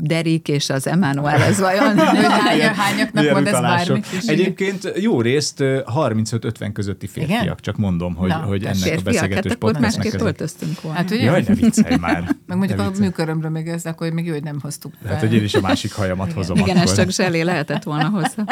[0.00, 1.98] Derik és az Emmanuel, ez vajon...
[2.48, 4.24] Hogy hány, hányaknak Milyen mond ez bármit is.
[4.26, 7.56] Egyébként jó részt ö, 35-50 közötti férfiak, Igen?
[7.60, 10.26] csak mondom, hogy, Na, hogy ennek a Férfiak, hát beszélgetős akkor podcastnek másképp ez egy-
[10.26, 10.98] öltöztünk volna.
[10.98, 11.22] Hát ugye?
[11.22, 12.36] Jaj, ne viccelj már.
[12.46, 15.12] Meg mondjuk a műkörömre még ez, akkor még jó, hogy nem hoztuk fel.
[15.12, 16.88] Hát, hogy én is a másik hajamat hozom Igen, akkor.
[16.90, 18.44] ez csak zselé lehetett volna hozzá.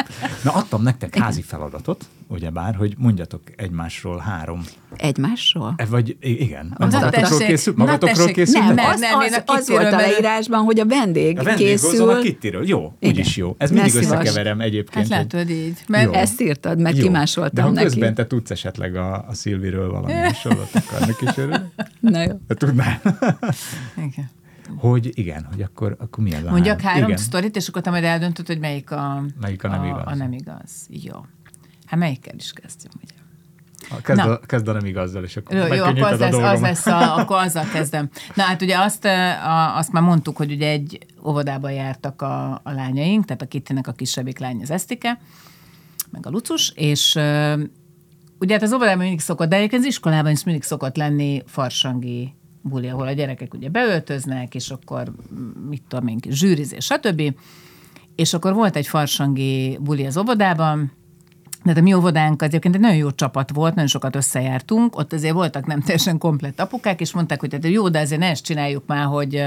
[0.43, 4.61] Na, adtam nektek házi feladatot, ugyebár, hogy mondjatok egymásról három.
[4.95, 5.73] Egymásról?
[5.77, 6.75] E, vagy igen.
[6.77, 8.73] Na, magatokról készül, magatokról készültek?
[8.75, 11.89] Nem, az, nem, én az, a az volt a leírásban, hogy a vendég A vendéghozom
[11.91, 12.09] készül.
[12.09, 12.67] a Kittiről.
[12.67, 13.13] Jó, Igen.
[13.15, 13.55] úgyis jó.
[13.57, 14.17] Ez mindig Ne szívas.
[14.19, 15.07] összekeverem egyébként.
[15.07, 15.83] Hát hogy- látod így.
[15.87, 16.11] Mert Jó.
[16.13, 17.01] Ezt írtad, mert Jó.
[17.01, 17.85] De kimásoltam ha neki.
[17.85, 20.69] közben te tudsz esetleg a, a Szilviről valami hasonlót,
[21.21, 21.61] is örülök.
[21.99, 22.31] Na jó.
[22.47, 23.01] Ha Tudnál.
[24.07, 24.29] Igen.
[24.77, 27.17] Hogy igen, hogy akkor, akkor mi ez a Mondjak három igen.
[27.17, 30.01] sztorit, és akkor te majd eldöntöd, hogy melyik a, Melyik a nem igaz.
[30.05, 30.71] A nem igaz.
[30.89, 31.25] Jó.
[31.87, 33.15] Hát melyikkel is kezdjünk, ugye?
[34.01, 34.31] Kezd, Na.
[34.31, 36.85] a, kezd a nem igazzal, és akkor Jó, jó akkor az a lesz, az lesz
[36.85, 38.09] a, akkor azzal kezdem.
[38.33, 42.71] Na hát ugye azt, a, azt már mondtuk, hogy ugye egy óvodába jártak a, a
[42.71, 45.19] lányaink, tehát a Kittinek a kisebbik lány az Esztike,
[46.11, 47.15] meg a Lucus, és
[48.39, 52.35] ugye hát az óvodában mindig szokott, de egyébként az iskolában is mindig szokott lenni farsangi
[52.61, 55.11] buli, ahol a gyerekek ugye beöltöznek, és akkor
[55.69, 57.21] mit tudom én, zsűrizés, stb.
[58.15, 60.91] és akkor volt egy farsangi buli az óvodában,
[61.73, 65.13] de a mi óvodánk az egyébként egy nagyon jó csapat volt, nagyon sokat összejártunk, ott
[65.13, 68.43] azért voltak nem teljesen komplett apukák, és mondták, hogy hát jó, de azért ne ezt
[68.43, 69.43] csináljuk már, hogy,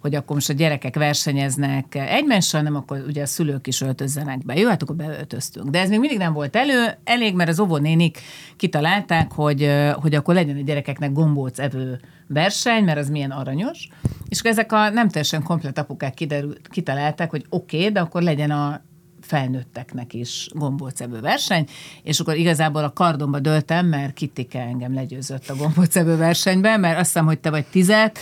[0.00, 4.58] hogy akkor most a gyerekek versenyeznek egymással, nem akkor ugye a szülők is öltözzenek be.
[4.58, 5.68] Jó, hát akkor beöltöztünk.
[5.68, 8.18] De ez még mindig nem volt elő, elég, mert az óvónénik
[8.56, 13.88] kitalálták, hogy, hogy akkor legyen a gyerekeknek gombóc evő verseny, mert az milyen aranyos.
[14.28, 18.50] És ezek a nem teljesen komplett apukák kiderült, kitalálták, hogy oké, okay, de akkor legyen
[18.50, 18.80] a
[19.24, 21.66] felnőtteknek is gombócebő verseny,
[22.02, 27.06] és akkor igazából a kardomba döltem, mert Kittike engem legyőzött a gombócebő versenyben, mert azt
[27.06, 28.18] hiszem, hogy te vagy tizet,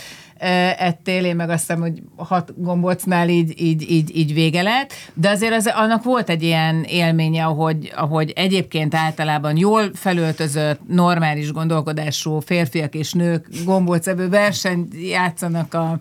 [0.77, 5.29] ettél, én meg azt hiszem, hogy hat gombócnál így, így, így, így vége lett, de
[5.29, 12.39] azért az, annak volt egy ilyen élménye, ahogy, ahogy egyébként általában jól felöltözött, normális gondolkodású
[12.39, 15.99] férfiak és nők gombócebő versenyt játszanak a,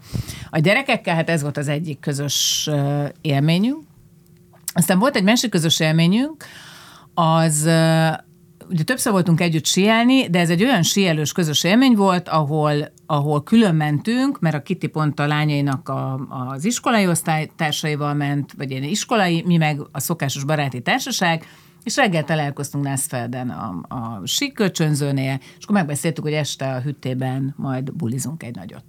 [0.51, 2.71] a gyerekekkel, hát ez volt az egyik közös
[3.21, 3.89] élményünk.
[4.73, 6.45] Aztán volt egy másik közös élményünk,
[7.15, 7.69] az
[8.71, 13.43] ugye többször voltunk együtt sielni, de ez egy olyan sielős közös élmény volt, ahol, ahol
[13.43, 16.15] külön mentünk, mert a Kitty pont a lányainak a,
[16.49, 21.47] az iskolai osztálytársaival ment, vagy ilyen iskolai, mi meg a szokásos baráti társaság,
[21.85, 27.93] és reggel találkoztunk Nászfelden a, a síkkölcsönzőnél, és akkor megbeszéltük, hogy este a hüttében majd
[27.93, 28.85] bulizunk egy nagyot.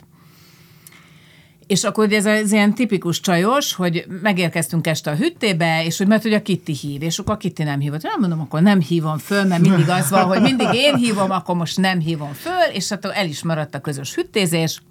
[1.71, 6.21] És akkor ez az ilyen tipikus csajos, hogy megérkeztünk este a hüttébe, és hogy mert
[6.21, 8.01] hogy a Kitti hív, és akkor a Kitti nem hívott.
[8.01, 11.55] Nem mondom, akkor nem hívom föl, mert mindig az van, hogy mindig én hívom, akkor
[11.55, 14.81] most nem hívom föl, és akkor el is maradt a közös hüttézés,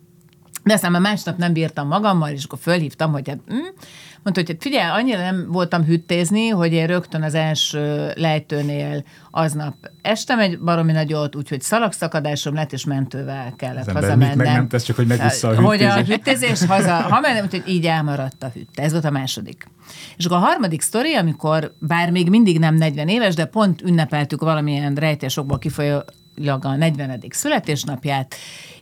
[0.65, 3.55] de aztán már másnap nem bírtam magammal, és akkor fölhívtam, hogy hát, hm,
[4.23, 9.75] mondta, hogy hát figyelj, annyira nem voltam hüttézni, hogy én rögtön az első lejtőnél aznap
[10.03, 14.37] estem egy baromi nagyot, úgyhogy szalagszakadásom lett, és mentővel kellett az hazamennem.
[14.37, 15.93] meg nem tesz, csak hogy megissza a hüttézés.
[15.93, 18.83] Hogy a hüttézés haza, ha mentem, úgyhogy így elmaradt a hütte.
[18.83, 19.69] Ez volt a második.
[20.17, 24.41] És akkor a harmadik sztori, amikor bár még mindig nem 40 éves, de pont ünnepeltük
[24.41, 26.05] valamilyen rejtésokból kifolyólag
[26.49, 27.23] a 40.
[27.31, 28.35] születésnapját,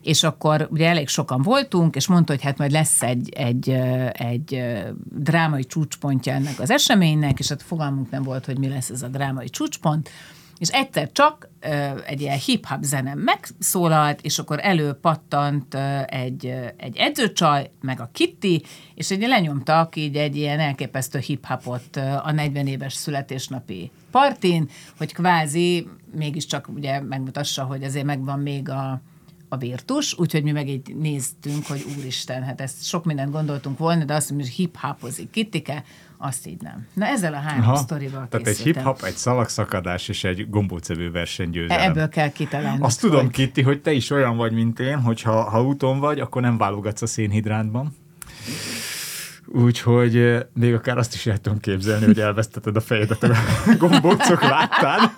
[0.02, 3.70] és akkor ugye elég sokan voltunk, és mondta, hogy hát majd lesz egy, egy,
[4.12, 4.62] egy
[5.04, 9.08] drámai csúcspontja ennek az eseménynek, és hát fogalmunk nem volt, hogy mi lesz ez a
[9.08, 10.10] drámai csúcspont,
[10.58, 11.47] és egyszer csak
[12.06, 15.74] egy ilyen hip-hop zene megszólalt, és akkor előpattant
[16.06, 18.62] egy, egy edzőcsaj, meg a Kitty,
[18.94, 25.88] és egy lenyomtak így egy ilyen elképesztő hip-hopot a 40 éves születésnapi partin, hogy kvázi
[26.14, 29.00] mégiscsak ugye megmutassa, hogy azért megvan még a,
[29.48, 34.04] a virtus, úgyhogy mi meg így néztünk, hogy úristen, hát ezt sok mindent gondoltunk volna,
[34.04, 35.84] de azt mondjuk, hogy hip-hopozik Kittike,
[36.18, 36.86] azt így nem.
[36.92, 41.90] Na ezzel a három Aha, sztorival Tehát egy hip-hop, egy szalagszakadás és egy gombócevő versenygyőzelem.
[41.90, 42.82] Ebből kell kitalálni.
[42.82, 43.30] Azt tudom, hogy...
[43.30, 46.58] Kitti, hogy te is olyan vagy, mint én, hogy ha, ha úton vagy, akkor nem
[46.58, 47.96] válogatsz a szénhidrátban.
[49.52, 53.28] Úgyhogy még akár azt is el tudom képzelni, hogy elveszteted a fejedet a
[53.78, 55.10] gombócok láttán.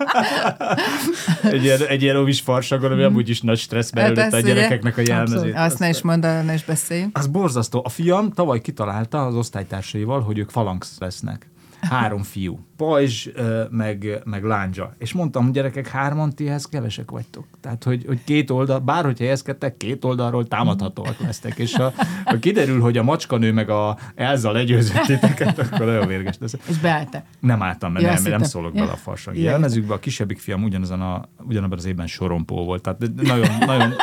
[1.53, 4.97] egy, ilyen, egy ilyen ovis farsagon, ami amúgy is nagy stressz hát belőle a gyerekeknek
[4.97, 5.55] a jelmezét.
[5.55, 7.17] Azt ne is mondd, ne is beszéljünk.
[7.17, 7.81] Az borzasztó.
[7.85, 11.50] A fiam tavaly kitalálta az osztálytársaival, hogy ők falanx lesznek.
[11.89, 12.59] Három fiú.
[12.77, 13.29] Pajzs,
[13.69, 14.95] meg, meg lándzsa.
[14.97, 17.45] És mondtam, hogy gyerekek, hárman tihez kevesek vagytok.
[17.61, 21.57] Tehát, hogy, hogy két oldal, bárhogy helyezkedtek, két oldalról támadhatóak lesztek.
[21.57, 21.93] És ha,
[22.25, 26.55] ha kiderül, hogy a macskanő meg a Elza legyőzött titeket, akkor nagyon vérges lesz.
[26.67, 29.43] És beállt Nem álltam, mert ja, nem, nem szólok bele a farsang ja.
[29.43, 29.93] jelmezükbe.
[29.93, 32.81] A kisebbik fiam ugyanazon a, ugyanabban az évben sorompó volt.
[32.81, 33.93] Tehát nagyon, nagyon,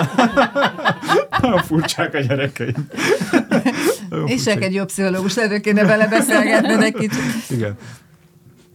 [1.42, 2.88] nagyon furcsák a gyerekeim.
[4.26, 7.50] És egy jobb pszichológus lehet, kéne vele beszélgetni egy kicsit.
[7.50, 7.76] Igen.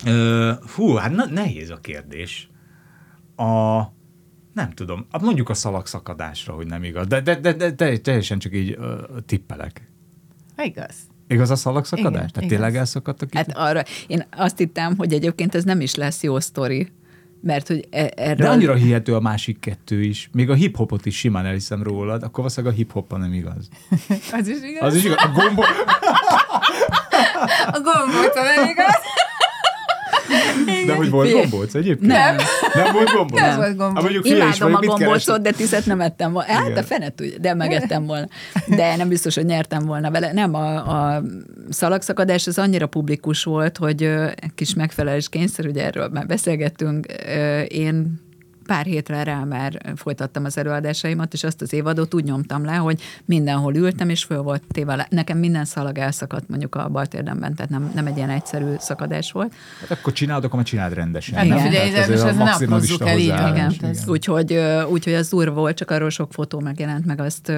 [0.05, 2.49] Uh, hú, hát na, nehéz a kérdés.
[3.36, 3.82] A,
[4.53, 8.55] nem tudom, mondjuk a szalagszakadásra, hogy nem igaz, de, de, de, de, de teljesen csak
[8.55, 8.86] így uh,
[9.26, 9.91] tippelek.
[10.64, 10.95] Igaz.
[11.28, 12.11] Igaz a szalagszakadás?
[12.11, 12.49] Igen, Tehát igaz.
[12.49, 16.91] tényleg elszakadtak Hát arra, én azt hittem, hogy egyébként ez nem is lesz jó sztori,
[17.43, 18.35] mert hogy e- erről...
[18.35, 20.29] De annyira hihető a másik kettő is.
[20.31, 23.67] Még a hip-hopot is simán elhiszem rólad, akkor valószínűleg a hip-hop nem igaz.
[24.31, 24.87] Az is igaz?
[24.87, 25.17] Az is igaz.
[25.23, 25.61] A gombo...
[27.71, 28.95] a gombóc nem igaz.
[30.86, 32.11] De hogy volt gombóc egyébként?
[32.11, 32.36] Nem.
[32.73, 33.39] Nem volt gombóc?
[33.41, 34.03] Nem volt gombóc.
[34.05, 36.51] Ah, Imádom a gombócot, de tizet nem ettem volna.
[36.51, 38.27] Hát a fenet, de megettem volna.
[38.67, 40.34] De nem biztos, hogy nyertem volna vele.
[40.34, 41.23] Nem, a, a
[41.69, 44.09] szalagszakadás az annyira publikus volt, hogy
[44.55, 47.05] kis megfelelés kényszer, ugye erről már beszélgettünk,
[47.67, 48.21] én
[48.66, 53.01] pár hétre rá már folytattam az előadásaimat, és azt az évadot úgy nyomtam le, hogy
[53.26, 54.91] mindenhol ültem, és föl volt téve.
[54.93, 58.66] Minden, nekem minden szalag elszakadt mondjuk a bal térdemben, tehát nem, nem egy ilyen egyszerű
[58.80, 59.53] szakadás volt.
[59.80, 61.45] Hát akkor csinálod, akkor csináld rendesen.
[61.45, 61.68] Igen, nem?
[61.68, 63.74] azért most a ez ne aprózzuk el így, igen.
[63.82, 64.59] Ez- Úgyhogy,
[64.89, 67.51] úgyhogy az dur volt, csak arról sok fotó megjelent, meg azt,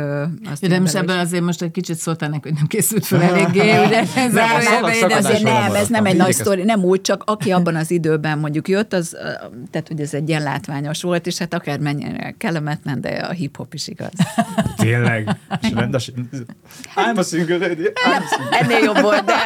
[0.51, 3.85] azt Ja, de most ebből azért most egy kicsit szóltál hogy nem készült fel eléggé,
[3.85, 3.99] ugye?
[4.15, 4.83] Ez Nem,
[5.13, 8.67] Azért nem, ez nem egy nagy sztori, nem úgy, csak aki abban az időben mondjuk
[8.67, 9.17] jött, az,
[9.71, 13.73] tehát hogy ez egy ilyen látványos volt, és hát akár mennyire kellemetlen, de a hip-hop
[13.73, 14.11] is igaz.
[14.77, 15.29] Tényleg.
[15.61, 16.11] És rendes.
[16.95, 17.83] I'm a single lady.
[17.83, 18.59] I'm a single.
[18.59, 19.33] Ennél jobb volt, de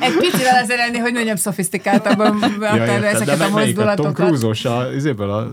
[0.00, 4.14] Egy picivel azért lenni, hogy mondjam, szofisztikáltabban Ja, de ezeket a a Tom mozdulatokat.
[4.14, 5.48] Cruise-os, a, izéből a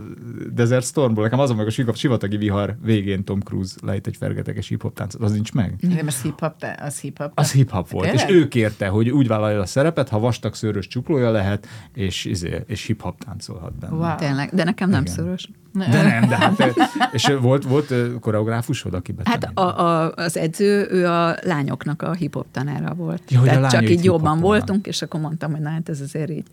[0.53, 4.67] Desert Stormból, nekem azon meg a siva- sivatagi vihar végén Tom Cruise lejt egy fergeteges
[4.67, 5.75] hip-hop táncot, az nincs meg.
[5.79, 7.31] De most hip-hop, az hip-hop.
[7.35, 8.41] Az hip-hop volt, és Tényleg?
[8.41, 12.85] ő kérte, hogy úgy vállalja a szerepet, ha vastag szőrös csuklója lehet, és, izé, és
[12.85, 13.95] hip-hop táncolhat benne.
[13.95, 14.15] Wow.
[14.15, 15.13] tényleg, de nekem nem Igen.
[15.13, 15.49] szoros.
[15.73, 16.73] De nem, de hát,
[17.11, 19.65] és volt, volt koreográfusod, aki Hát betanított?
[19.65, 23.31] a, a, az edző, ő a lányoknak a hip-hop tanára volt.
[23.31, 26.01] Ja, hogy a Tehát csak így jobban voltunk, és akkor mondtam, hogy na hát ez
[26.01, 26.45] azért így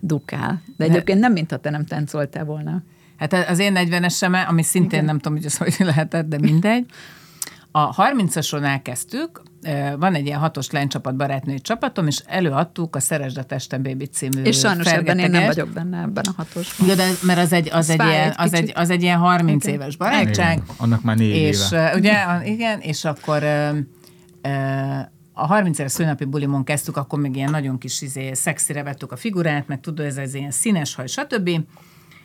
[0.00, 0.62] dukál.
[0.76, 2.82] De egyébként nem, mintha te nem táncoltál volna.
[3.16, 6.86] Hát az én 40-esem, ami szintén nem tudom, hogy ez hogy lehetett, de mindegy.
[7.70, 9.42] A 30-ason elkezdtük,
[9.98, 14.42] van egy ilyen hatos lánycsapat, barátnői csapatom, és előadtuk a Szeresd a testem Baby című
[14.42, 16.88] És sajnos ebben én nem vagyok benne ebben a hatosban.
[16.88, 19.74] Ja, de, mert az egy, az, egy ilyen, az, egy, az egy ilyen 30 Igen.
[19.74, 21.94] éves barátság, Igen, annak már négy és éve.
[21.96, 23.44] ugye, igen, és akkor
[25.32, 29.16] a 30 éves szülinapi bulimon kezdtük, akkor még ilyen nagyon kis izé, szexire vettük a
[29.16, 31.50] figurát, meg tudod, ez az ilyen színes haj, stb.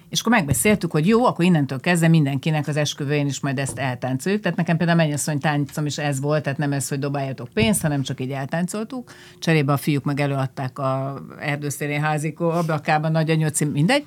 [0.09, 4.41] És akkor megbeszéltük, hogy jó, akkor innentől kezdve mindenkinek az esküvőjén is majd ezt eltáncoljuk.
[4.41, 8.01] Tehát nekem például mennyasszony táncom is ez volt, tehát nem ez, hogy dobáljatok pénzt, hanem
[8.01, 9.11] csak így eltáncoltuk.
[9.39, 14.03] Cserébe a fiúk meg előadták a erdőszélén házikó ablakában nagy anyócim, mindegy.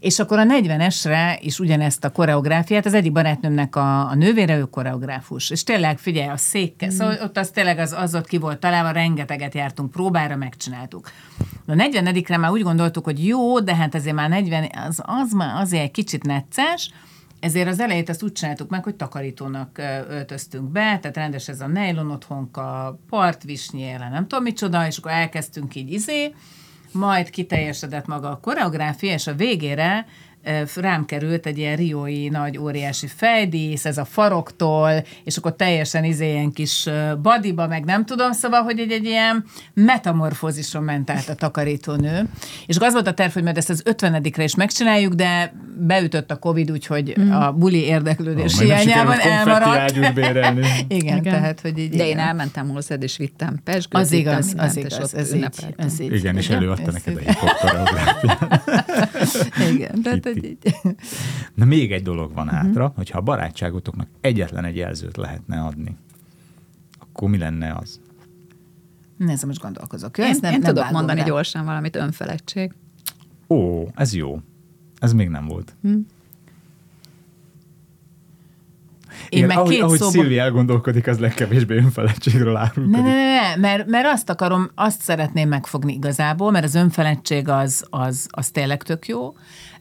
[0.00, 4.62] És akkor a 40-esre is ugyanezt a koreográfiát, az egyik barátnőmnek a, a nővére, ő
[4.62, 5.50] koreográfus.
[5.50, 6.92] És tényleg, figyelj, a székkel, mm.
[6.92, 11.10] szóval ott az tényleg az, az ott ki volt találva, rengeteget jártunk próbára, megcsináltuk.
[11.66, 15.60] A 40-re már úgy gondoltuk, hogy jó, de hát ezért már 40, az, az már
[15.60, 16.90] azért egy kicsit necces,
[17.40, 19.78] ezért az elejét ezt úgy csináltuk meg, hogy takarítónak
[20.08, 25.74] öltöztünk be, tehát rendes ez a nejlon otthonka, partvisnyéle, nem tudom micsoda, és akkor elkezdtünk
[25.74, 26.34] így izé,
[26.92, 30.06] majd kiteljesedett maga a koreográfia, és a végére
[30.74, 36.30] rám került egy ilyen riói nagy óriási fejdísz, ez a faroktól, és akkor teljesen izé
[36.30, 36.88] ilyen kis
[37.22, 39.44] badiba, meg nem tudom, szóval, hogy egy, egy ilyen
[39.74, 42.28] metamorfózison ment át a takarítónő.
[42.66, 46.36] És az volt a terv, hogy majd ezt az 50-re is megcsináljuk, de beütött a
[46.36, 47.30] Covid, úgyhogy mm.
[47.30, 49.96] a buli érdeklődés nem hiányában elmaradt.
[49.96, 50.56] Igen,
[50.88, 52.18] Igen, tehát, hogy így De én igen.
[52.18, 55.46] elmentem hozzád, és vittem pesgőt, Az igaz, mindent, az igaz, ott ez így,
[55.76, 56.12] ez így.
[56.12, 58.62] Igen, és előadta neked a hip-hop koreográfiát.
[59.72, 60.26] Igen, tehát,
[61.54, 65.96] Na még egy dolog van hátra, hogyha a barátságotoknak egyetlen egy jelzőt lehetne adni,
[66.98, 68.00] akkor mi lenne az?
[69.16, 70.18] Nézd, most gondolkozok.
[70.18, 71.26] Jó, Én, ezt nem, én nem tudok mondani rá.
[71.26, 72.72] gyorsan valamit, önfeledtség.
[73.48, 74.40] Ó, ez jó.
[74.98, 75.76] Ez még nem volt.
[79.28, 80.12] Én meg ahogy, két ahogy szóban...
[80.12, 83.02] Szilvi elgondolkodik, az legkevésbé önfeledtségről árulkodik.
[83.02, 87.48] Ne, ne, ne, ne, mert, mert azt akarom, azt szeretném megfogni igazából, mert az önfeledtség
[87.48, 89.34] az, az, az tényleg tök jó,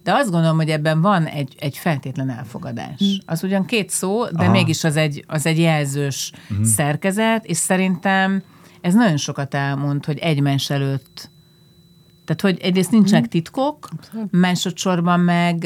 [0.08, 3.22] de azt gondolom, hogy ebben van egy, egy feltétlen elfogadás.
[3.26, 4.52] Az ugyan két szó, de Aha.
[4.52, 6.66] Mégis az egy, az egy jelzős uh-huh.
[6.66, 8.44] szerkezet, és szerintem
[8.82, 11.30] ez nagyon sokat elmond, hogy egymás előtt
[12.26, 13.90] tehát, hogy egyrészt nincsenek titkok,
[14.32, 15.64] másodszorban meg,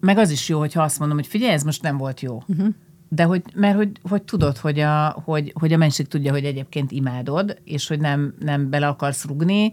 [0.00, 2.42] meg az is jó, hogyha azt mondom, hogy figyelj, ez most nem volt jó.
[2.46, 2.68] Uh-huh.
[3.08, 6.90] De hogy, mert hogy, hogy tudod, hogy a, hogy, hogy a másik tudja, hogy egyébként
[6.90, 9.72] imádod, és hogy nem, nem bele akarsz rugni,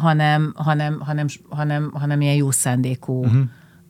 [0.00, 3.40] hanem, hanem, hanem, hanem, hanem ilyen jó szándékú uh-huh.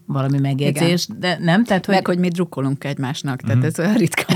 [0.07, 1.07] valami megjegyzés.
[1.09, 1.21] Igen.
[1.21, 1.95] De nem, tehát, Hogy...
[1.95, 4.23] Meg, hogy mi drukkolunk egymásnak, tehát ez olyan ritka.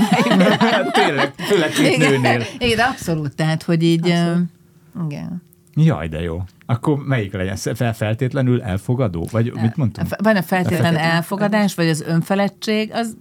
[1.05, 2.43] Tényleg, főleg két igen, nőnél.
[2.57, 4.09] igen, de abszolút, tehát, hogy így...
[4.09, 4.49] Abszolút.
[4.93, 5.41] Uh, igen.
[5.75, 6.43] Jaj, de jó.
[6.65, 7.55] Akkor melyik legyen?
[7.55, 9.27] Fel, feltétlenül elfogadó?
[9.31, 10.05] Vagy mit mondtam?
[10.17, 11.11] Van a feltétlen feltétlen.
[11.11, 13.17] elfogadás, vagy az önfeledtség, az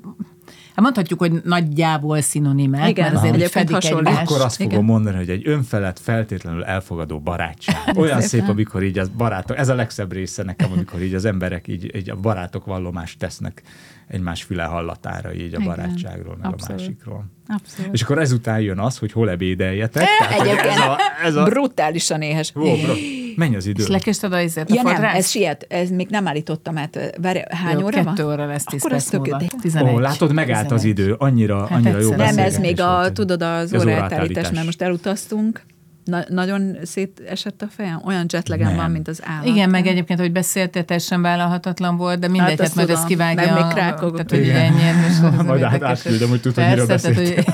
[0.75, 3.99] Hát mondhatjuk, hogy nagyjából szinonimák, Igen, mert azért fedik hasonló.
[3.99, 4.31] egymást.
[4.31, 4.85] Akkor azt fogom Igen.
[4.85, 7.97] mondani, hogy egy önfelett, feltétlenül elfogadó barátság.
[7.97, 11.69] Olyan szép, amikor így az barátok, ez a legszebb része nekem, amikor így az emberek
[11.69, 13.63] így, így a barátok vallomást tesznek
[14.07, 15.65] egymás füle hallatára így a Igen.
[15.65, 16.81] barátságról, meg Abszolút.
[16.81, 17.25] a másikról.
[17.49, 17.95] Abszolút.
[17.95, 20.07] És akkor ezután jön az, hogy hol ebédeljetek.
[20.19, 22.53] Tehát, hogy Egyébként ez a, ez a, brutálisan éhes.
[22.57, 22.93] Ó, bro,
[23.37, 23.83] menj az idő.
[23.83, 27.13] És lekésted a izét a Ja nem, ez siet, ez még nem állítottam át.
[27.21, 28.15] Várj, hány Jó, óra van?
[28.15, 29.37] kettő óra lesz, tíz Akkor az perc múlva.
[29.39, 29.95] tök- 11.
[29.95, 30.99] Ó, látod, megállt az 11.
[30.99, 32.15] idő, annyira, Hát annyira jó.
[32.15, 32.89] Nem, ez még volt.
[33.09, 34.51] a, tudod, az Ez óraátállítás, óraátállítás.
[34.51, 35.63] mert most elutaztunk,
[36.05, 38.01] Na- nagyon szétesett a fejem?
[38.05, 38.77] Olyan jetlegen Nem.
[38.77, 39.47] van, mint az állat.
[39.47, 43.53] Igen, meg egyébként, hogy beszéltél, teljesen vállalhatatlan volt, de mindegy, Hát hát, majd ezt kivágja.
[43.53, 44.13] meg még krákogok.
[44.13, 44.57] Tehát, hogy Igen.
[44.57, 47.45] ennyi, és ez Majd átküldöm, hogy tudod, hogy miről hogy-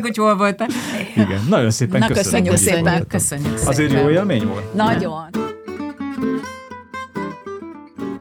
[0.00, 0.68] meg hogy hol voltál.
[1.14, 2.24] Igen, nagyon szépen Na, köszönöm.
[2.24, 2.82] köszönjük szépen.
[2.82, 3.08] voltatok.
[3.08, 3.72] Köszönjük szépen.
[3.72, 4.74] Azért jó élmény volt?
[4.74, 5.28] Nagyon.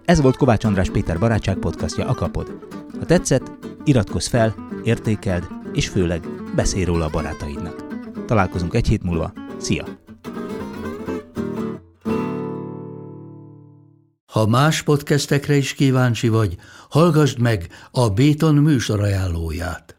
[0.06, 2.58] Ez volt Kovács András Péter barátság podcastja a Kapod.
[3.00, 3.52] Ha tetszett,
[3.84, 6.22] iratkozz fel, értékeld, és főleg
[6.56, 7.86] beszélj róla a barátaidnak.
[8.26, 9.34] Találkozunk egy hét múlva.
[9.58, 9.86] Szia!
[14.26, 16.56] Ha más podcastekre is kíváncsi vagy,
[16.90, 19.99] hallgassd meg a Béton műsor ajánlóját.